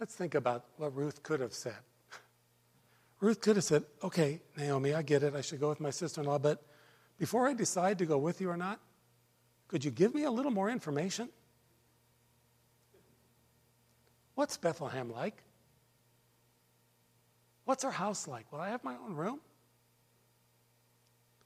Let's 0.01 0.15
think 0.15 0.35
about 0.35 0.65
what 0.77 0.97
Ruth 0.97 1.23
could 1.23 1.41
have 1.41 1.53
said. 1.53 1.79
Ruth 3.21 3.41
could 3.41 3.57
have 3.57 3.65
said, 3.65 3.85
Okay, 4.03 4.41
Naomi, 4.57 4.95
I 4.95 5.03
get 5.03 5.23
it. 5.23 5.35
I 5.35 5.41
should 5.41 5.61
go 5.61 5.69
with 5.69 5.81
my 5.81 5.91
sister 5.91 6.21
in 6.21 6.27
law, 6.27 6.39
but 6.39 6.63
before 7.19 7.49
I 7.49 7.55
decide 7.55 7.99
to 7.99 8.07
go 8.07 8.19
with 8.19 8.41
you 8.41 8.51
or 8.51 8.57
not, 8.57 8.81
could 9.67 9.85
you 9.85 9.91
give 9.91 10.15
me 10.15 10.25
a 10.25 10.31
little 10.31 10.53
more 10.53 10.71
information? 10.71 11.29
What's 14.35 14.57
Bethlehem 14.57 15.13
like? 15.13 15.43
What's 17.65 17.85
our 17.85 17.91
house 17.91 18.29
like? 18.29 18.51
Will 18.53 18.61
I 18.61 18.71
have 18.71 18.85
my 18.85 18.95
own 19.05 19.15
room? 19.15 19.41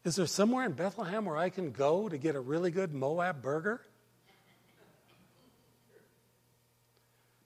Is 0.04 0.16
there 0.16 0.26
somewhere 0.26 0.64
in 0.66 0.72
Bethlehem 0.72 1.24
where 1.24 1.36
I 1.36 1.48
can 1.48 1.70
go 1.70 2.08
to 2.08 2.18
get 2.18 2.36
a 2.36 2.40
really 2.40 2.70
good 2.70 2.92
Moab 2.92 3.40
burger? 3.40 3.80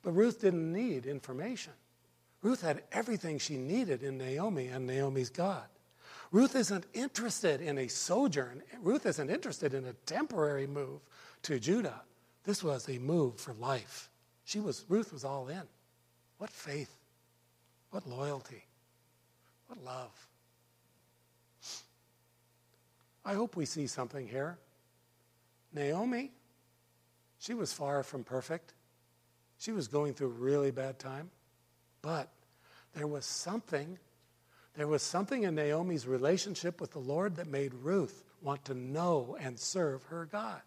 But 0.03 0.12
Ruth 0.12 0.41
didn't 0.41 0.73
need 0.73 1.07
information. 1.07 1.73
Ruth 2.42 2.62
had 2.62 2.83
everything 2.92 3.38
she 3.38 3.57
needed 3.57 4.03
in 4.03 4.18
Naomi 4.18 4.68
and 4.68 4.87
Naomi's 4.87 5.31
God. 5.31 5.64
Ruth 6.33 6.57
isn't 6.57 6.87
interested 6.92 7.61
in 7.61 7.79
a 7.79 7.88
sojourn. 7.88 8.62
Ruth 8.81 9.07
isn't 9.07 9.31
interested 9.31 9.75
in 9.75 9.85
a 9.85 9.92
temporary 9.92 10.66
move 10.66 11.01
to 11.42 11.59
Judah. 11.59 12.03
This 12.44 12.62
was 12.62 12.88
a 12.88 12.99
move 12.99 13.40
for 13.40 13.55
life. 13.55 14.11
She 14.44 14.61
was 14.61 14.85
Ruth 14.88 15.12
was 15.12 15.25
all 15.25 15.49
in. 15.49 15.62
What 16.38 16.51
faith. 16.51 16.94
What 17.90 18.07
loyalty. 18.07 18.64
What 19.68 19.83
love. 19.85 20.29
I 23.25 23.35
hope 23.35 23.57
we 23.57 23.66
see 23.66 23.88
something 23.88 24.29
here. 24.29 24.59
Naomi, 25.72 26.31
she 27.38 27.55
was 27.55 27.72
far 27.72 28.03
from 28.03 28.22
perfect. 28.22 28.72
She 29.59 29.72
was 29.72 29.88
going 29.88 30.14
through 30.14 30.29
a 30.29 30.31
really 30.31 30.70
bad 30.70 30.99
time. 30.99 31.31
But 32.07 32.29
there 32.95 33.09
was 33.09 33.25
something, 33.25 33.99
there 34.77 34.87
was 34.87 35.03
something 35.03 35.42
in 35.42 35.57
Naomi's 35.57 36.07
relationship 36.07 36.81
with 36.81 36.92
the 36.92 37.01
Lord 37.01 37.35
that 37.35 37.49
made 37.49 37.75
Ruth 37.75 38.23
want 38.40 38.64
to 38.66 38.75
know 38.75 39.37
and 39.40 39.59
serve 39.59 40.05
her 40.05 40.27
God. 40.31 40.61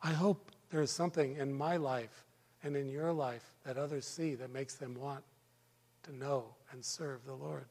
I 0.00 0.12
hope 0.12 0.52
there 0.70 0.80
is 0.80 0.92
something 0.92 1.34
in 1.38 1.52
my 1.52 1.76
life 1.76 2.24
and 2.62 2.76
in 2.76 2.88
your 2.88 3.12
life 3.12 3.42
that 3.64 3.76
others 3.76 4.06
see 4.06 4.36
that 4.36 4.52
makes 4.52 4.74
them 4.74 4.94
want 4.94 5.24
to 6.04 6.14
know 6.14 6.54
and 6.70 6.84
serve 6.84 7.24
the 7.26 7.34
Lord. 7.34 7.66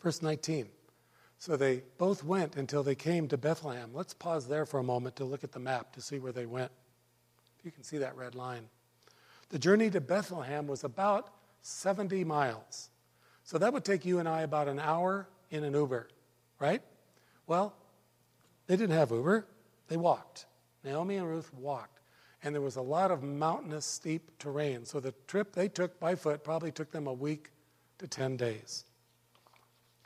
Verse 0.00 0.22
19. 0.22 0.68
So 1.38 1.56
they 1.56 1.82
both 1.98 2.22
went 2.22 2.54
until 2.54 2.84
they 2.84 2.94
came 2.94 3.26
to 3.26 3.36
Bethlehem. 3.36 3.90
Let's 3.92 4.14
pause 4.14 4.46
there 4.46 4.64
for 4.64 4.78
a 4.78 4.84
moment 4.84 5.16
to 5.16 5.24
look 5.24 5.42
at 5.42 5.50
the 5.50 5.58
map 5.58 5.92
to 5.94 6.00
see 6.00 6.20
where 6.20 6.30
they 6.30 6.46
went. 6.46 6.70
If 7.58 7.64
You 7.64 7.72
can 7.72 7.82
see 7.82 7.98
that 7.98 8.16
red 8.16 8.36
line. 8.36 8.68
The 9.50 9.58
journey 9.58 9.90
to 9.90 10.00
Bethlehem 10.00 10.66
was 10.66 10.84
about 10.84 11.30
70 11.62 12.24
miles. 12.24 12.90
So 13.44 13.58
that 13.58 13.72
would 13.72 13.84
take 13.84 14.04
you 14.04 14.18
and 14.18 14.28
I 14.28 14.42
about 14.42 14.68
an 14.68 14.78
hour 14.78 15.28
in 15.50 15.64
an 15.64 15.74
Uber, 15.74 16.08
right? 16.58 16.82
Well, 17.46 17.74
they 18.66 18.76
didn't 18.76 18.96
have 18.96 19.10
Uber, 19.10 19.46
they 19.88 19.96
walked. 19.96 20.46
Naomi 20.84 21.16
and 21.16 21.28
Ruth 21.28 21.52
walked. 21.54 21.98
And 22.42 22.54
there 22.54 22.62
was 22.62 22.76
a 22.76 22.82
lot 22.82 23.10
of 23.10 23.22
mountainous, 23.22 23.84
steep 23.84 24.38
terrain. 24.38 24.84
So 24.84 25.00
the 25.00 25.12
trip 25.26 25.52
they 25.52 25.68
took 25.68 25.98
by 26.00 26.14
foot 26.14 26.42
probably 26.42 26.70
took 26.70 26.90
them 26.90 27.06
a 27.06 27.12
week 27.12 27.50
to 27.98 28.06
10 28.06 28.36
days. 28.36 28.84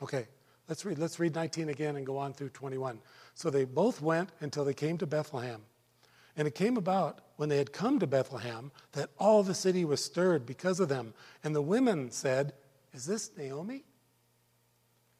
Okay, 0.01 0.27
let's 0.67 0.83
read, 0.83 0.97
let's 0.97 1.19
read 1.19 1.33
19 1.33 1.69
again 1.69 1.95
and 1.95 2.05
go 2.05 2.17
on 2.17 2.33
through 2.33 2.49
21. 2.49 2.99
So 3.35 3.49
they 3.49 3.63
both 3.63 4.01
went 4.01 4.31
until 4.41 4.65
they 4.65 4.73
came 4.73 4.97
to 4.97 5.05
Bethlehem. 5.05 5.61
And 6.35 6.47
it 6.47 6.55
came 6.55 6.75
about 6.75 7.19
when 7.35 7.49
they 7.49 7.57
had 7.57 7.73
come 7.73 7.99
to 7.99 8.07
Bethlehem 8.07 8.71
that 8.93 9.09
all 9.17 9.43
the 9.43 9.53
city 9.53 9.83
was 9.83 10.03
stirred 10.03 10.45
because 10.45 10.79
of 10.79 10.89
them. 10.89 11.13
And 11.43 11.55
the 11.55 11.61
women 11.61 12.11
said, 12.11 12.53
Is 12.93 13.05
this 13.05 13.31
Naomi? 13.37 13.83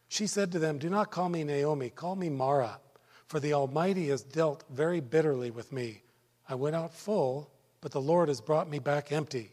She 0.08 0.28
said 0.28 0.51
to 0.51 0.60
them, 0.60 0.78
Do 0.78 0.89
not 0.89 1.12
call 1.12 1.30
me 1.30 1.43
Naomi, 1.43 1.89
call 1.89 2.15
me 2.15 2.30
Mara, 2.30 2.80
for 3.28 3.39
the 3.39 3.54
Almighty 3.54 4.10
has 4.10 4.21
dealt 4.21 4.63
very 4.69 4.99
bitterly 4.99 5.51
with 5.51 5.71
me. 5.71 6.04
I 6.47 6.56
went 6.56 6.75
out 6.75 6.93
full, 6.93 7.51
but 7.82 7.91
the 7.91 8.01
Lord 8.01 8.30
has 8.30 8.39
brought 8.39 8.69
me 8.69 8.80
back 8.80 9.12
empty. 9.12 9.51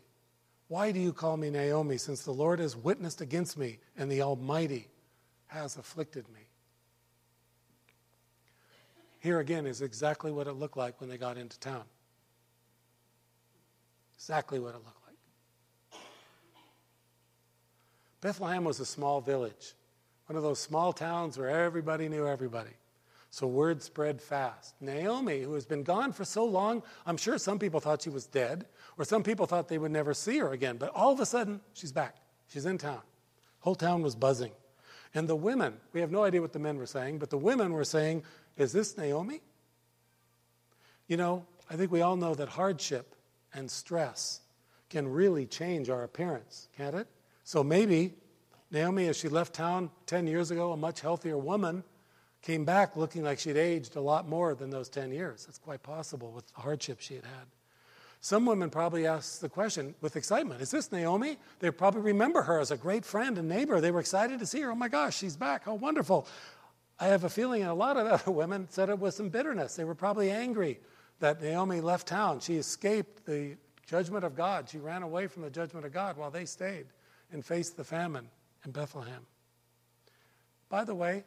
Why 0.68 0.92
do 0.92 1.00
you 1.00 1.12
call 1.12 1.36
me 1.36 1.50
Naomi, 1.50 1.98
since 1.98 2.22
the 2.22 2.32
Lord 2.32 2.58
has 2.58 2.76
witnessed 2.76 3.20
against 3.20 3.58
me, 3.58 3.78
and 3.96 4.10
the 4.10 4.22
Almighty 4.22 4.88
has 5.48 5.76
afflicted 5.76 6.28
me? 6.28 6.40
Here 9.20 9.38
again 9.38 9.66
is 9.66 9.82
exactly 9.82 10.32
what 10.32 10.46
it 10.46 10.54
looked 10.54 10.76
like 10.76 11.00
when 11.00 11.08
they 11.08 11.18
got 11.18 11.38
into 11.38 11.58
town. 11.60 11.84
Exactly 14.22 14.60
what 14.60 14.68
it 14.68 14.74
looked 14.84 15.02
like. 15.04 16.00
Bethlehem 18.20 18.62
was 18.62 18.78
a 18.78 18.86
small 18.86 19.20
village, 19.20 19.74
one 20.26 20.36
of 20.36 20.44
those 20.44 20.60
small 20.60 20.92
towns 20.92 21.36
where 21.36 21.50
everybody 21.50 22.08
knew 22.08 22.24
everybody. 22.24 22.70
So 23.30 23.48
word 23.48 23.82
spread 23.82 24.22
fast. 24.22 24.76
Naomi, 24.80 25.40
who 25.40 25.54
has 25.54 25.66
been 25.66 25.82
gone 25.82 26.12
for 26.12 26.24
so 26.24 26.44
long, 26.44 26.84
I'm 27.04 27.16
sure 27.16 27.36
some 27.36 27.58
people 27.58 27.80
thought 27.80 28.02
she 28.02 28.10
was 28.10 28.28
dead, 28.28 28.66
or 28.96 29.04
some 29.04 29.24
people 29.24 29.46
thought 29.46 29.66
they 29.66 29.76
would 29.76 29.90
never 29.90 30.14
see 30.14 30.38
her 30.38 30.52
again. 30.52 30.76
But 30.76 30.90
all 30.94 31.12
of 31.12 31.18
a 31.18 31.26
sudden, 31.26 31.60
she's 31.72 31.90
back. 31.90 32.14
She's 32.46 32.64
in 32.64 32.78
town. 32.78 33.00
Whole 33.58 33.74
town 33.74 34.02
was 34.02 34.14
buzzing. 34.14 34.52
And 35.14 35.26
the 35.26 35.34
women, 35.34 35.78
we 35.92 36.00
have 36.00 36.12
no 36.12 36.22
idea 36.22 36.40
what 36.40 36.52
the 36.52 36.60
men 36.60 36.78
were 36.78 36.86
saying, 36.86 37.18
but 37.18 37.30
the 37.30 37.38
women 37.38 37.72
were 37.72 37.84
saying, 37.84 38.22
Is 38.56 38.72
this 38.72 38.96
Naomi? 38.96 39.40
You 41.08 41.16
know, 41.16 41.44
I 41.68 41.74
think 41.74 41.90
we 41.90 42.02
all 42.02 42.14
know 42.14 42.36
that 42.36 42.50
hardship 42.50 43.16
and 43.54 43.70
stress 43.70 44.40
can 44.90 45.08
really 45.08 45.46
change 45.46 45.88
our 45.88 46.04
appearance, 46.04 46.68
can't 46.76 46.94
it? 46.94 47.06
So 47.44 47.64
maybe 47.64 48.14
Naomi, 48.70 49.08
as 49.08 49.16
she 49.16 49.28
left 49.28 49.54
town 49.54 49.90
10 50.06 50.26
years 50.26 50.50
ago, 50.50 50.72
a 50.72 50.76
much 50.76 51.00
healthier 51.00 51.36
woman, 51.36 51.84
came 52.42 52.64
back 52.64 52.96
looking 52.96 53.22
like 53.22 53.38
she'd 53.38 53.56
aged 53.56 53.96
a 53.96 54.00
lot 54.00 54.28
more 54.28 54.54
than 54.54 54.70
those 54.70 54.88
10 54.88 55.12
years. 55.12 55.46
That's 55.46 55.58
quite 55.58 55.82
possible 55.82 56.32
with 56.32 56.46
the 56.48 56.60
hardship 56.60 57.00
she 57.00 57.14
had 57.14 57.24
had. 57.24 57.46
Some 58.20 58.46
women 58.46 58.70
probably 58.70 59.06
asked 59.06 59.40
the 59.40 59.48
question 59.48 59.94
with 60.00 60.14
excitement 60.16 60.60
Is 60.60 60.70
this 60.70 60.92
Naomi? 60.92 61.38
They 61.58 61.70
probably 61.70 62.02
remember 62.02 62.42
her 62.42 62.60
as 62.60 62.70
a 62.70 62.76
great 62.76 63.04
friend 63.04 63.36
and 63.36 63.48
neighbor. 63.48 63.80
They 63.80 63.90
were 63.90 64.00
excited 64.00 64.38
to 64.38 64.46
see 64.46 64.60
her. 64.60 64.70
Oh 64.70 64.76
my 64.76 64.88
gosh, 64.88 65.16
she's 65.16 65.36
back. 65.36 65.64
How 65.64 65.74
wonderful. 65.74 66.26
I 67.00 67.06
have 67.06 67.24
a 67.24 67.28
feeling 67.28 67.64
a 67.64 67.74
lot 67.74 67.96
of 67.96 68.06
other 68.12 68.30
women 68.30 68.68
said 68.70 68.88
it 68.90 68.98
with 68.98 69.14
some 69.14 69.28
bitterness. 69.28 69.74
They 69.74 69.84
were 69.84 69.96
probably 69.96 70.30
angry 70.30 70.78
that 71.22 71.40
Naomi 71.40 71.80
left 71.80 72.08
town. 72.08 72.40
She 72.40 72.56
escaped 72.56 73.24
the 73.24 73.56
judgment 73.86 74.24
of 74.24 74.34
God. 74.34 74.68
She 74.68 74.78
ran 74.78 75.04
away 75.04 75.28
from 75.28 75.42
the 75.42 75.50
judgment 75.50 75.86
of 75.86 75.92
God 75.92 76.16
while 76.16 76.32
they 76.32 76.44
stayed 76.44 76.86
and 77.30 77.44
faced 77.44 77.76
the 77.76 77.84
famine 77.84 78.28
in 78.64 78.72
Bethlehem. 78.72 79.24
By 80.68 80.82
the 80.82 80.96
way, 80.96 81.22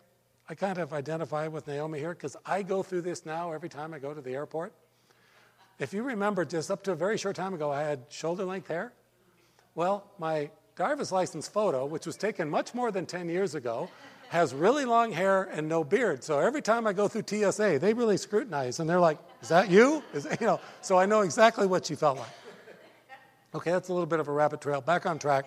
I 0.49 0.53
kind 0.53 0.79
of 0.79 0.91
identify 0.91 1.47
with 1.47 1.65
Naomi 1.65 1.99
here 1.99 2.13
because 2.13 2.35
I 2.45 2.61
go 2.61 2.83
through 2.83 3.03
this 3.03 3.25
now 3.25 3.53
every 3.53 3.69
time 3.69 3.93
I 3.93 3.99
go 3.99 4.13
to 4.13 4.19
the 4.19 4.33
airport. 4.33 4.73
If 5.79 5.93
you 5.93 6.03
remember, 6.03 6.43
just 6.43 6.69
up 6.69 6.83
to 6.83 6.91
a 6.91 6.95
very 6.95 7.17
short 7.17 7.37
time 7.37 7.53
ago, 7.53 7.71
I 7.71 7.83
had 7.83 8.01
shoulder 8.09 8.43
length 8.43 8.67
hair. 8.67 8.91
Well, 9.75 10.03
my 10.19 10.51
driver's 10.75 11.13
license 11.13 11.47
photo, 11.47 11.85
which 11.85 12.05
was 12.05 12.17
taken 12.17 12.49
much 12.49 12.73
more 12.73 12.91
than 12.91 13.05
10 13.05 13.29
years 13.29 13.55
ago, 13.55 13.89
has 14.29 14.53
really 14.53 14.85
long 14.85 15.11
hair 15.11 15.43
and 15.43 15.69
no 15.69 15.83
beard. 15.83 16.23
So 16.23 16.39
every 16.39 16.61
time 16.61 16.87
I 16.87 16.93
go 16.93 17.07
through 17.07 17.23
TSA, 17.27 17.79
they 17.79 17.93
really 17.93 18.17
scrutinize 18.17 18.79
and 18.79 18.89
they're 18.89 18.99
like, 18.99 19.19
"Is 19.41 19.49
that 19.49 19.69
you?" 19.69 20.03
Is, 20.13 20.27
you 20.39 20.47
know, 20.47 20.59
so 20.81 20.97
I 20.97 21.05
know 21.05 21.21
exactly 21.21 21.67
what 21.67 21.85
she 21.85 21.95
felt 21.95 22.17
like. 22.17 22.29
Okay, 23.53 23.71
that's 23.71 23.89
a 23.89 23.93
little 23.93 24.07
bit 24.07 24.19
of 24.19 24.27
a 24.27 24.31
rabbit 24.31 24.61
trail. 24.61 24.81
Back 24.81 25.05
on 25.05 25.19
track. 25.19 25.45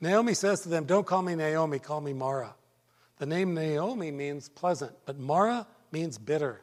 Naomi 0.00 0.34
says 0.34 0.60
to 0.62 0.68
them, 0.68 0.84
"Don't 0.84 1.06
call 1.06 1.22
me 1.22 1.34
Naomi, 1.34 1.78
call 1.78 2.00
me 2.00 2.12
Mara." 2.12 2.54
The 3.18 3.26
name 3.26 3.52
Naomi 3.54 4.10
means 4.10 4.48
pleasant, 4.48 4.92
but 5.04 5.18
Mara 5.18 5.66
means 5.90 6.18
bitter 6.18 6.62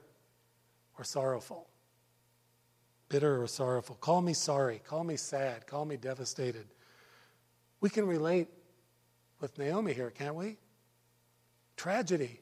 or 0.97 1.03
sorrowful. 1.03 1.67
Bitter 3.10 3.41
or 3.41 3.47
sorrowful. 3.47 3.95
Call 3.95 4.21
me 4.21 4.34
sorry. 4.34 4.79
Call 4.79 5.03
me 5.03 5.17
sad. 5.17 5.67
Call 5.67 5.86
me 5.86 5.97
devastated. 5.97 6.65
We 7.81 7.89
can 7.89 8.08
relate 8.08 8.47
with 9.41 9.58
Naomi 9.60 9.93
here, 9.93 10.10
can't 10.10 10.36
we? 10.36 10.58
Tragedy. 11.77 12.39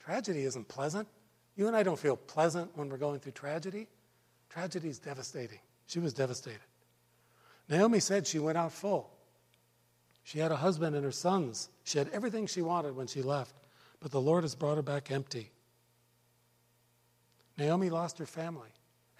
Tragedy 0.00 0.44
isn't 0.44 0.68
pleasant. 0.68 1.08
You 1.56 1.66
and 1.66 1.76
I 1.76 1.82
don't 1.82 1.98
feel 1.98 2.16
pleasant 2.16 2.76
when 2.76 2.88
we're 2.88 2.96
going 2.96 3.20
through 3.20 3.32
tragedy. 3.32 3.86
Tragedy 4.48 4.88
is 4.88 4.98
devastating. 4.98 5.60
She 5.86 5.98
was 5.98 6.12
devastated. 6.14 6.60
Naomi 7.68 8.00
said 8.00 8.26
she 8.26 8.38
went 8.38 8.58
out 8.58 8.72
full. 8.72 9.10
She 10.24 10.38
had 10.38 10.52
a 10.52 10.56
husband 10.56 10.96
and 10.96 11.04
her 11.04 11.12
sons. 11.12 11.68
She 11.84 11.98
had 11.98 12.08
everything 12.10 12.46
she 12.46 12.62
wanted 12.62 12.96
when 12.96 13.06
she 13.06 13.22
left, 13.22 13.54
but 14.00 14.10
the 14.10 14.20
Lord 14.20 14.44
has 14.44 14.54
brought 14.54 14.76
her 14.76 14.82
back 14.82 15.10
empty. 15.10 15.50
Naomi 17.58 17.90
lost 17.90 18.18
her 18.18 18.26
family 18.26 18.70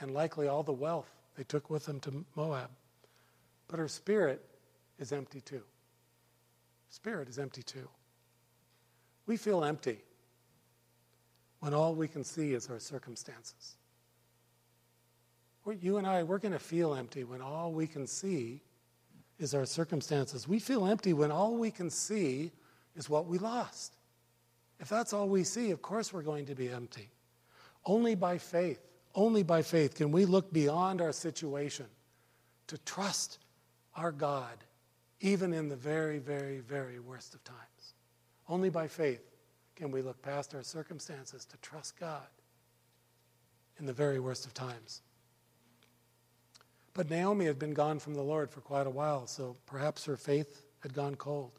and 0.01 0.13
likely 0.13 0.49
all 0.49 0.63
the 0.63 0.73
wealth 0.73 1.11
they 1.37 1.45
took 1.45 1.71
with 1.71 1.85
them 1.85 2.01
to 2.01 2.25
Moab. 2.37 2.71
But 3.69 3.79
her 3.79 3.89
spirit 3.89 4.45
is 4.99 5.13
empty 5.13 5.41
too. 5.41 5.63
Spirit 6.89 7.29
is 7.29 7.39
empty 7.39 7.63
too. 7.63 7.89
We 9.27 9.37
feel 9.37 9.65
empty 9.65 9.99
when 11.61 11.75
all 11.75 11.95
we 11.95 12.09
can 12.09 12.25
see 12.25 12.55
is 12.55 12.69
our 12.69 12.79
circumstances. 12.79 13.77
You 15.81 15.99
and 15.99 16.07
I, 16.07 16.25
we're 16.25 16.39
going 16.39 16.53
to 16.53 16.59
feel 16.59 16.95
empty 16.95 17.23
when 17.23 17.41
all 17.41 17.71
we 17.71 17.87
can 17.87 18.07
see 18.07 18.61
is 19.39 19.55
our 19.55 19.65
circumstances. 19.65 20.49
We 20.49 20.59
feel 20.59 20.87
empty 20.87 21.13
when 21.13 21.31
all 21.31 21.55
we 21.55 21.71
can 21.71 21.91
see 21.91 22.51
is 22.97 23.09
what 23.09 23.27
we 23.27 23.39
lost. 23.39 23.95
If 24.81 24.89
that's 24.89 25.13
all 25.13 25.29
we 25.29 25.45
see, 25.45 25.71
of 25.71 25.81
course 25.81 26.13
we're 26.13 26.23
going 26.23 26.47
to 26.47 26.55
be 26.55 26.71
empty. 26.71 27.09
Only 27.87 28.15
by 28.15 28.39
faith, 28.39 28.81
only 29.15 29.43
by 29.43 29.63
faith 29.63 29.95
can 29.95 30.11
we 30.11 30.25
look 30.25 30.53
beyond 30.53 31.01
our 31.01 31.13
situation 31.13 31.87
to 32.67 32.79
trust 32.79 33.39
our 33.95 34.11
God, 34.13 34.57
even 35.21 35.53
in 35.53 35.69
the 35.69 35.77
very, 35.77 36.19
very, 36.19 36.59
very 36.59 36.99
worst 36.99 37.35
of 37.35 37.45
times. 37.45 37.61
Only 38.51 38.69
by 38.69 38.89
faith 38.89 39.23
can 39.77 39.93
we 39.93 40.03
look 40.03 40.21
past 40.23 40.57
our 40.57 40.65
circumstances 40.65 41.45
to 41.45 41.57
trust 41.59 41.99
God 42.01 42.27
in 43.79 43.87
the 43.87 43.93
very 43.93 44.19
worst 44.19 44.45
of 44.45 44.53
times. 44.53 45.03
But 46.93 47.09
Naomi 47.09 47.45
had 47.45 47.61
been 47.61 47.75
gone 47.75 48.01
from 48.01 48.15
the 48.15 48.23
Lord 48.23 48.51
for 48.51 48.61
quite 48.61 48.89
a 48.89 48.91
while, 48.91 49.29
so 49.29 49.57
perhaps 49.67 50.05
her 50.05 50.17
faith 50.17 50.63
had 50.81 50.93
gone 50.93 51.15
cold. 51.15 51.53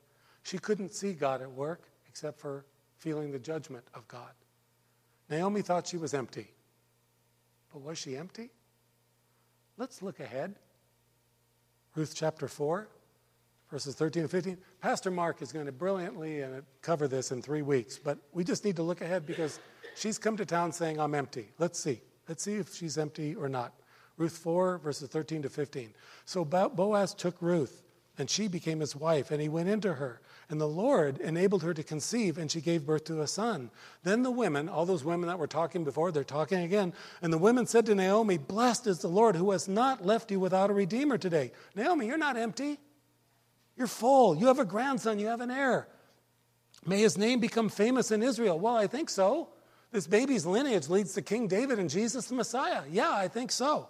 She 0.43 0.57
couldn't 0.57 0.93
see 0.93 1.13
God 1.13 1.41
at 1.41 1.49
work 1.49 1.87
except 2.09 2.41
for 2.41 2.65
feeling 2.97 3.31
the 3.31 3.39
judgment 3.39 3.85
of 3.95 4.05
God. 4.09 4.33
Naomi 5.29 5.61
thought 5.61 5.87
she 5.87 5.95
was 5.97 6.13
empty. 6.13 6.51
But 7.71 7.83
was 7.83 7.97
she 7.97 8.17
empty? 8.17 8.49
Let's 9.77 10.01
look 10.01 10.19
ahead. 10.19 10.55
Ruth 11.95 12.13
chapter 12.13 12.49
4 12.49 12.89
verses 13.71 13.95
13 13.95 14.23
and 14.23 14.31
15. 14.31 14.57
Pastor 14.81 15.09
Mark 15.09 15.41
is 15.41 15.51
going 15.53 15.65
to 15.65 15.71
brilliantly 15.71 16.43
uh, 16.43 16.61
cover 16.81 17.07
this 17.07 17.31
in 17.31 17.41
three 17.41 17.61
weeks, 17.61 17.97
but 17.97 18.17
we 18.33 18.43
just 18.43 18.65
need 18.65 18.75
to 18.75 18.83
look 18.83 19.01
ahead 19.01 19.25
because 19.25 19.59
she's 19.95 20.17
come 20.17 20.35
to 20.37 20.45
town 20.45 20.71
saying, 20.73 20.99
I'm 20.99 21.15
empty. 21.15 21.47
Let's 21.57 21.79
see. 21.79 22.01
Let's 22.27 22.43
see 22.43 22.55
if 22.55 22.75
she's 22.75 22.97
empty 22.97 23.33
or 23.33 23.47
not. 23.47 23.73
Ruth 24.17 24.37
4, 24.37 24.77
verses 24.79 25.09
13 25.09 25.43
to 25.43 25.49
15. 25.49 25.93
So 26.25 26.43
Boaz 26.43 27.13
took 27.13 27.41
Ruth, 27.41 27.81
and 28.17 28.29
she 28.29 28.49
became 28.49 28.81
his 28.81 28.95
wife, 28.95 29.31
and 29.31 29.41
he 29.41 29.49
went 29.49 29.69
into 29.69 29.93
her. 29.93 30.21
And 30.49 30.59
the 30.59 30.67
Lord 30.67 31.17
enabled 31.19 31.63
her 31.63 31.73
to 31.73 31.81
conceive, 31.81 32.37
and 32.37 32.51
she 32.51 32.59
gave 32.59 32.85
birth 32.85 33.05
to 33.05 33.21
a 33.21 33.27
son. 33.27 33.71
Then 34.03 34.21
the 34.21 34.31
women, 34.31 34.67
all 34.67 34.85
those 34.85 35.05
women 35.05 35.29
that 35.29 35.39
were 35.39 35.47
talking 35.47 35.85
before, 35.85 36.11
they're 36.11 36.25
talking 36.25 36.59
again. 36.59 36.93
And 37.21 37.31
the 37.31 37.37
women 37.37 37.65
said 37.65 37.85
to 37.85 37.95
Naomi, 37.95 38.37
Blessed 38.37 38.85
is 38.85 38.99
the 38.99 39.07
Lord 39.07 39.37
who 39.37 39.51
has 39.51 39.69
not 39.69 40.05
left 40.05 40.29
you 40.29 40.41
without 40.41 40.69
a 40.69 40.73
redeemer 40.73 41.17
today. 41.17 41.53
Naomi, 41.73 42.07
you're 42.07 42.17
not 42.17 42.35
empty. 42.35 42.79
You're 43.81 43.87
full. 43.87 44.35
You 44.35 44.45
have 44.45 44.59
a 44.59 44.65
grandson. 44.65 45.17
You 45.17 45.25
have 45.25 45.41
an 45.41 45.49
heir. 45.49 45.87
May 46.85 46.99
his 46.99 47.17
name 47.17 47.39
become 47.39 47.67
famous 47.67 48.11
in 48.11 48.21
Israel. 48.21 48.59
Well, 48.59 48.75
I 48.75 48.85
think 48.85 49.09
so. 49.09 49.49
This 49.91 50.05
baby's 50.05 50.45
lineage 50.45 50.87
leads 50.87 51.13
to 51.15 51.23
King 51.23 51.47
David 51.47 51.79
and 51.79 51.89
Jesus 51.89 52.27
the 52.27 52.35
Messiah. 52.35 52.83
Yeah, 52.91 53.11
I 53.11 53.27
think 53.27 53.51
so. 53.51 53.89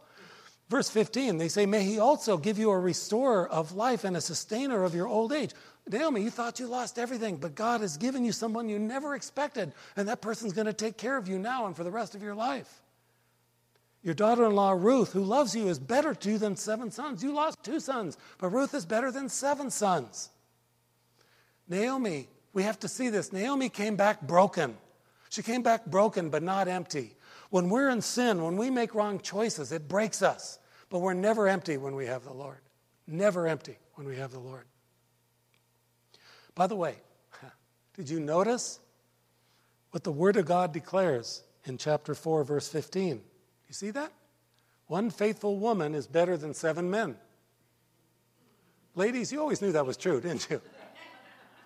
Verse 0.69 0.89
15, 0.89 1.37
they 1.37 1.49
say, 1.49 1.65
May 1.65 1.83
he 1.83 1.99
also 1.99 2.37
give 2.37 2.57
you 2.57 2.69
a 2.71 2.79
restorer 2.79 3.49
of 3.49 3.73
life 3.73 4.05
and 4.05 4.15
a 4.15 4.21
sustainer 4.21 4.85
of 4.85 4.95
your 4.95 5.09
old 5.09 5.33
age. 5.33 5.51
Naomi, 5.89 6.23
you 6.23 6.29
thought 6.29 6.61
you 6.61 6.67
lost 6.67 6.97
everything, 6.97 7.35
but 7.35 7.53
God 7.53 7.81
has 7.81 7.97
given 7.97 8.23
you 8.23 8.31
someone 8.31 8.69
you 8.69 8.79
never 8.79 9.13
expected, 9.13 9.73
and 9.97 10.07
that 10.07 10.21
person's 10.21 10.53
going 10.53 10.67
to 10.67 10.73
take 10.73 10.97
care 10.97 11.17
of 11.17 11.27
you 11.27 11.37
now 11.37 11.65
and 11.65 11.75
for 11.75 11.83
the 11.83 11.91
rest 11.91 12.15
of 12.15 12.23
your 12.23 12.35
life. 12.35 12.80
Your 14.03 14.15
daughter 14.15 14.45
in 14.45 14.55
law, 14.55 14.71
Ruth, 14.71 15.13
who 15.13 15.23
loves 15.23 15.55
you, 15.55 15.67
is 15.67 15.77
better 15.77 16.15
to 16.15 16.31
you 16.31 16.37
than 16.39 16.55
seven 16.55 16.89
sons. 16.89 17.23
You 17.23 17.33
lost 17.33 17.63
two 17.63 17.79
sons, 17.79 18.17
but 18.39 18.49
Ruth 18.49 18.73
is 18.73 18.85
better 18.85 19.11
than 19.11 19.29
seven 19.29 19.69
sons. 19.69 20.29
Naomi, 21.67 22.27
we 22.53 22.63
have 22.63 22.79
to 22.79 22.87
see 22.87 23.09
this. 23.09 23.31
Naomi 23.31 23.69
came 23.69 23.95
back 23.95 24.21
broken. 24.21 24.75
She 25.29 25.43
came 25.43 25.61
back 25.61 25.85
broken, 25.85 26.29
but 26.29 26.41
not 26.41 26.67
empty. 26.67 27.15
When 27.51 27.69
we're 27.69 27.89
in 27.89 28.01
sin, 28.01 28.43
when 28.43 28.57
we 28.57 28.69
make 28.69 28.95
wrong 28.95 29.19
choices, 29.19 29.71
it 29.71 29.87
breaks 29.87 30.21
us. 30.21 30.57
But 30.89 30.99
we're 30.99 31.13
never 31.13 31.47
empty 31.47 31.77
when 31.77 31.95
we 31.95 32.07
have 32.07 32.23
the 32.23 32.33
Lord. 32.33 32.59
Never 33.07 33.47
empty 33.47 33.77
when 33.95 34.07
we 34.07 34.17
have 34.17 34.31
the 34.31 34.39
Lord. 34.39 34.65
By 36.55 36.67
the 36.67 36.75
way, 36.75 36.95
did 37.95 38.09
you 38.09 38.19
notice 38.19 38.79
what 39.91 40.03
the 40.03 40.11
Word 40.11 40.37
of 40.37 40.45
God 40.45 40.73
declares 40.73 41.43
in 41.65 41.77
chapter 41.77 42.15
4, 42.15 42.43
verse 42.43 42.67
15? 42.67 43.21
You 43.71 43.75
see 43.75 43.91
that? 43.91 44.11
One 44.87 45.09
faithful 45.09 45.57
woman 45.57 45.95
is 45.95 46.05
better 46.05 46.35
than 46.35 46.53
seven 46.53 46.91
men. 46.91 47.15
Ladies, 48.95 49.31
you 49.31 49.39
always 49.39 49.61
knew 49.61 49.71
that 49.71 49.85
was 49.85 49.95
true, 49.95 50.19
didn't 50.19 50.49
you? 50.49 50.59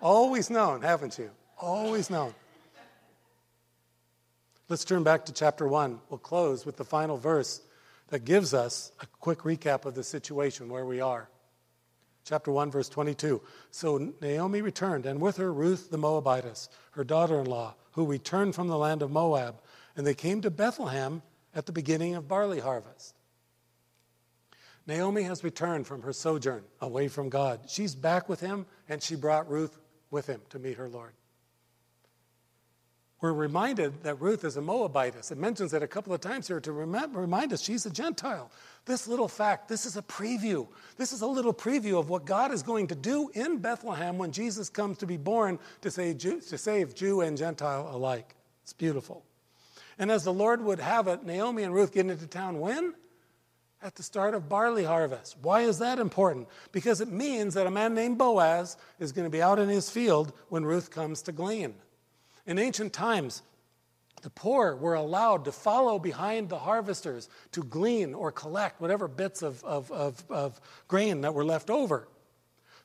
always 0.02 0.52
known, 0.52 0.84
haven't 0.84 1.18
you? 1.18 1.32
Always 1.58 2.12
known. 2.12 2.36
Let's 4.70 4.86
turn 4.86 5.02
back 5.02 5.26
to 5.26 5.34
chapter 5.34 5.68
1. 5.68 6.00
We'll 6.12 6.20
close 6.20 6.64
with 6.64 6.78
the 6.78 6.86
final 6.86 7.18
verse 7.18 7.60
that 8.10 8.24
gives 8.24 8.54
us 8.54 8.92
a 9.02 9.08
quick 9.20 9.40
recap 9.40 9.86
of 9.86 9.96
the 9.96 10.04
situation 10.04 10.70
where 10.70 10.86
we 10.86 11.02
are. 11.02 11.28
Chapter 12.24 12.52
1, 12.52 12.70
verse 12.70 12.88
22. 12.88 13.42
So 13.72 14.14
Naomi 14.22 14.62
returned, 14.62 15.08
and 15.08 15.20
with 15.20 15.38
her 15.38 15.52
Ruth 15.52 15.90
the 15.90 15.98
Moabitess, 15.98 16.70
her 16.92 17.04
daughter 17.04 17.40
in 17.40 17.48
law, 17.48 17.74
who 17.94 18.06
returned 18.06 18.54
from 18.54 18.68
the 18.68 18.78
land 18.78 19.02
of 19.02 19.10
Moab. 19.10 19.60
And 19.98 20.06
they 20.06 20.14
came 20.14 20.42
to 20.42 20.52
Bethlehem 20.52 21.24
at 21.56 21.66
the 21.66 21.72
beginning 21.72 22.16
of 22.16 22.28
barley 22.28 22.60
harvest. 22.60 23.16
Naomi 24.86 25.24
has 25.24 25.44
returned 25.44 25.88
from 25.88 26.04
her 26.04 26.14
sojourn 26.14 26.64
away 26.80 27.08
from 27.08 27.30
God. 27.30 27.62
She's 27.68 27.96
back 27.96 28.30
with 28.30 28.40
him, 28.40 28.68
and 28.88 29.02
she 29.02 29.16
brought 29.16 29.50
Ruth 29.50 29.80
with 30.12 30.28
him 30.28 30.42
to 30.50 30.60
meet 30.60 30.78
her 30.78 30.88
Lord. 30.88 31.14
We're 33.22 33.34
reminded 33.34 34.04
that 34.04 34.22
Ruth 34.22 34.44
is 34.44 34.58
a 34.58 34.62
Moabitess. 34.62 35.32
It 35.32 35.40
mentions 35.40 35.74
it 35.74 35.82
a 35.82 35.88
couple 35.88 36.14
of 36.14 36.22
times 36.22 36.48
here 36.48 36.60
to 36.60 36.72
remind 36.72 37.54
us 37.54 37.62
she's 37.62 37.88
a 37.88 37.90
Gentile. 37.90 38.52
This 38.86 39.08
little 39.08 39.30
fact, 39.30 39.68
this 39.68 39.88
is 39.88 39.98
a 39.98 40.04
preview. 40.04 40.68
This 40.98 41.12
is 41.12 41.22
a 41.22 41.28
little 41.28 41.54
preview 41.54 41.98
of 41.98 42.10
what 42.10 42.26
God 42.26 42.52
is 42.52 42.62
going 42.62 42.86
to 42.88 42.96
do 42.96 43.32
in 43.34 43.58
Bethlehem 43.58 44.20
when 44.20 44.32
Jesus 44.32 44.70
comes 44.70 45.00
to 45.00 45.08
be 45.08 45.18
born 45.18 45.58
to 45.82 45.90
save 45.90 46.20
Jew, 46.20 46.40
to 46.42 46.58
save 46.58 46.94
Jew 46.94 47.22
and 47.22 47.36
Gentile 47.36 47.90
alike. 47.92 48.36
It's 48.62 48.74
beautiful. 48.74 49.24
And 49.98 50.12
as 50.12 50.24
the 50.24 50.34
Lord 50.34 50.62
would 50.62 50.80
have 50.80 51.08
it, 51.08 51.24
Naomi 51.24 51.64
and 51.64 51.74
Ruth 51.74 51.94
get 51.94 52.08
into 52.08 52.28
town 52.28 52.60
when? 52.60 52.94
At 53.82 53.96
the 53.96 54.04
start 54.04 54.34
of 54.34 54.50
barley 54.50 54.84
harvest. 54.84 55.38
Why 55.42 55.62
is 55.62 55.80
that 55.80 56.00
important? 56.00 56.48
Because 56.72 57.02
it 57.02 57.12
means 57.12 57.54
that 57.54 57.68
a 57.68 57.72
man 57.72 57.94
named 57.94 58.18
Boaz 58.18 58.78
is 59.00 59.12
going 59.12 59.26
to 59.26 59.30
be 59.30 59.42
out 59.42 59.60
in 59.60 59.70
his 59.70 59.90
field 59.90 60.34
when 60.50 60.66
Ruth 60.66 60.92
comes 60.92 61.22
to 61.24 61.32
glean. 61.32 61.76
In 62.46 62.60
ancient 62.60 62.94
times, 62.94 63.42
the 64.22 64.30
poor 64.30 64.76
were 64.76 64.96
allowed 64.96 65.46
to 65.46 65.52
follow 65.52 66.00
behind 66.00 66.50
the 66.50 66.58
harvesters 66.58 67.30
to 67.52 67.64
glean 67.64 68.14
or 68.14 68.32
collect 68.32 68.82
whatever 68.82 69.08
bits 69.08 69.44
of, 69.44 69.64
of, 69.64 69.92
of, 69.92 70.24
of 70.30 70.60
grain 70.88 71.22
that 71.22 71.34
were 71.34 71.46
left 71.46 71.70
over. 71.70 72.08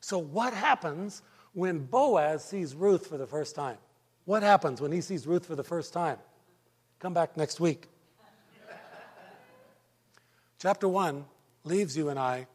So, 0.01 0.17
what 0.17 0.53
happens 0.53 1.21
when 1.53 1.79
Boaz 1.79 2.43
sees 2.43 2.75
Ruth 2.75 3.07
for 3.07 3.17
the 3.17 3.27
first 3.27 3.55
time? 3.55 3.77
What 4.25 4.43
happens 4.43 4.81
when 4.81 4.91
he 4.91 5.01
sees 5.01 5.25
Ruth 5.25 5.45
for 5.45 5.55
the 5.55 5.63
first 5.63 5.93
time? 5.93 6.17
Come 7.01 7.15
back 7.15 7.35
next 7.35 7.59
week. 7.59 7.87
Chapter 10.59 10.87
1 10.87 11.25
leaves 11.63 11.97
you 11.97 12.09
and 12.09 12.19
I 12.19 12.45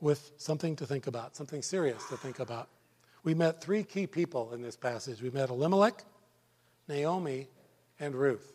with 0.00 0.32
something 0.38 0.76
to 0.76 0.86
think 0.86 1.06
about, 1.06 1.36
something 1.36 1.60
serious 1.60 2.02
to 2.08 2.16
think 2.16 2.38
about. 2.38 2.70
We 3.22 3.34
met 3.34 3.60
three 3.60 3.82
key 3.82 4.06
people 4.06 4.54
in 4.54 4.62
this 4.62 4.76
passage. 4.76 5.20
We 5.20 5.28
met 5.28 5.50
Elimelech, 5.50 6.04
Naomi, 6.88 7.48
and 7.98 8.14
Ruth. 8.14 8.50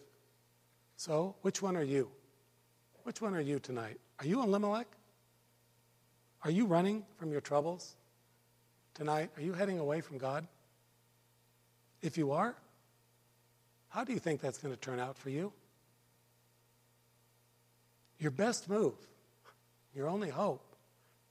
So, 0.98 1.36
which 1.44 1.62
one 1.62 1.78
are 1.78 1.84
you? 1.84 2.10
Which 3.04 3.22
one 3.22 3.36
are 3.36 3.42
you 3.42 3.60
tonight? 3.60 4.00
Are 4.20 4.26
you 4.26 4.42
Elimelech? 4.42 4.88
Are 6.44 6.50
you 6.50 6.66
running 6.66 7.06
from 7.18 7.32
your 7.32 7.42
troubles 7.42 7.94
tonight? 8.96 9.30
Are 9.38 9.44
you 9.44 9.54
heading 9.54 9.78
away 9.78 10.02
from 10.02 10.18
God? 10.18 10.48
If 12.02 12.18
you 12.18 12.32
are, 12.32 12.56
how 13.96 14.04
do 14.04 14.12
you 14.12 14.20
think 14.20 14.42
that's 14.42 14.58
going 14.58 14.74
to 14.74 14.80
turn 14.80 15.00
out 15.00 15.18
for 15.18 15.30
you? 15.30 15.54
Your 18.20 18.30
best 18.30 18.70
move, 18.70 18.96
your 19.96 20.10
only 20.10 20.30
hope, 20.30 20.76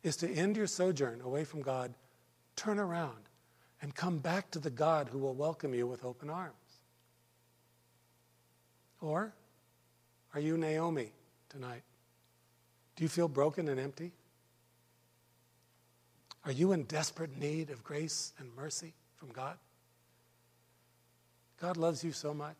is 0.02 0.16
to 0.16 0.30
end 0.30 0.56
your 0.56 0.66
sojourn 0.66 1.20
away 1.20 1.44
from 1.44 1.60
God, 1.60 1.92
turn 2.56 2.78
around, 2.78 3.28
and 3.82 3.94
come 3.94 4.16
back 4.16 4.50
to 4.52 4.58
the 4.58 4.70
God 4.70 5.10
who 5.10 5.18
will 5.18 5.34
welcome 5.34 5.74
you 5.74 5.86
with 5.86 6.06
open 6.06 6.30
arms. 6.30 6.54
Or 9.02 9.34
are 10.32 10.40
you 10.40 10.56
Naomi 10.56 11.12
tonight? 11.50 11.82
Do 12.96 13.02
you 13.02 13.10
feel 13.10 13.28
broken 13.28 13.68
and 13.68 13.78
empty? 13.78 14.12
Are 16.46 16.52
you 16.52 16.72
in 16.72 16.84
desperate 16.84 17.38
need 17.38 17.68
of 17.68 17.84
grace 17.84 18.32
and 18.38 18.48
mercy 18.56 18.94
from 19.16 19.32
God? 19.32 19.58
God 21.60 21.76
loves 21.76 22.02
you 22.04 22.12
so 22.12 22.34
much. 22.34 22.56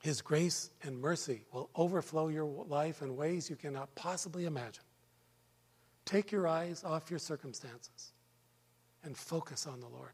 His 0.00 0.20
grace 0.20 0.70
and 0.82 1.00
mercy 1.00 1.44
will 1.52 1.70
overflow 1.74 2.28
your 2.28 2.44
life 2.44 3.00
in 3.00 3.16
ways 3.16 3.48
you 3.48 3.56
cannot 3.56 3.94
possibly 3.94 4.44
imagine. 4.44 4.84
Take 6.04 6.30
your 6.30 6.46
eyes 6.46 6.84
off 6.84 7.10
your 7.10 7.18
circumstances 7.18 8.12
and 9.02 9.16
focus 9.16 9.66
on 9.66 9.80
the 9.80 9.88
Lord. 9.88 10.12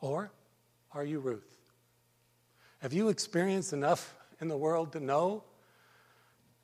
Or 0.00 0.30
are 0.92 1.04
you 1.04 1.18
Ruth? 1.18 1.56
Have 2.80 2.92
you 2.92 3.08
experienced 3.08 3.72
enough 3.72 4.14
in 4.40 4.46
the 4.46 4.56
world 4.56 4.92
to 4.92 5.00
know 5.00 5.42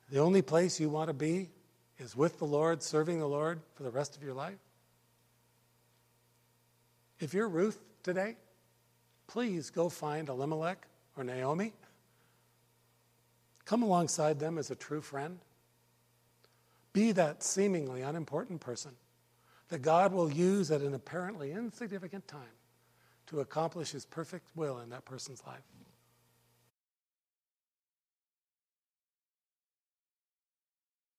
the 0.09 0.19
only 0.19 0.41
place 0.41 0.79
you 0.79 0.89
want 0.89 1.09
to 1.09 1.13
be 1.13 1.49
is 1.97 2.15
with 2.15 2.39
the 2.39 2.45
Lord, 2.45 2.81
serving 2.81 3.19
the 3.19 3.27
Lord 3.27 3.59
for 3.73 3.83
the 3.83 3.91
rest 3.91 4.15
of 4.15 4.23
your 4.23 4.33
life? 4.33 4.59
If 7.19 7.33
you're 7.33 7.49
Ruth 7.49 7.81
today, 8.05 8.35
please 9.25 9.71
go 9.71 9.89
find 9.89 10.29
Elimelech 10.29 10.87
or 11.17 11.23
Naomi. 11.23 11.73
Come 13.65 13.81
alongside 13.81 14.39
them 14.39 14.59
as 14.59 14.69
a 14.69 14.75
true 14.75 15.01
friend. 15.01 15.39
Be 16.93 17.11
that 17.13 17.41
seemingly 17.41 18.03
unimportant 18.03 18.61
person 18.61 18.91
that 19.69 19.81
God 19.81 20.13
will 20.13 20.31
use 20.31 20.69
at 20.69 20.81
an 20.81 20.93
apparently 20.93 21.51
insignificant 21.51 22.27
time 22.27 22.55
to 23.25 23.39
accomplish 23.39 23.89
his 23.89 24.05
perfect 24.05 24.49
will 24.55 24.79
in 24.81 24.91
that 24.91 25.03
person's 25.03 25.43
life. 25.47 25.63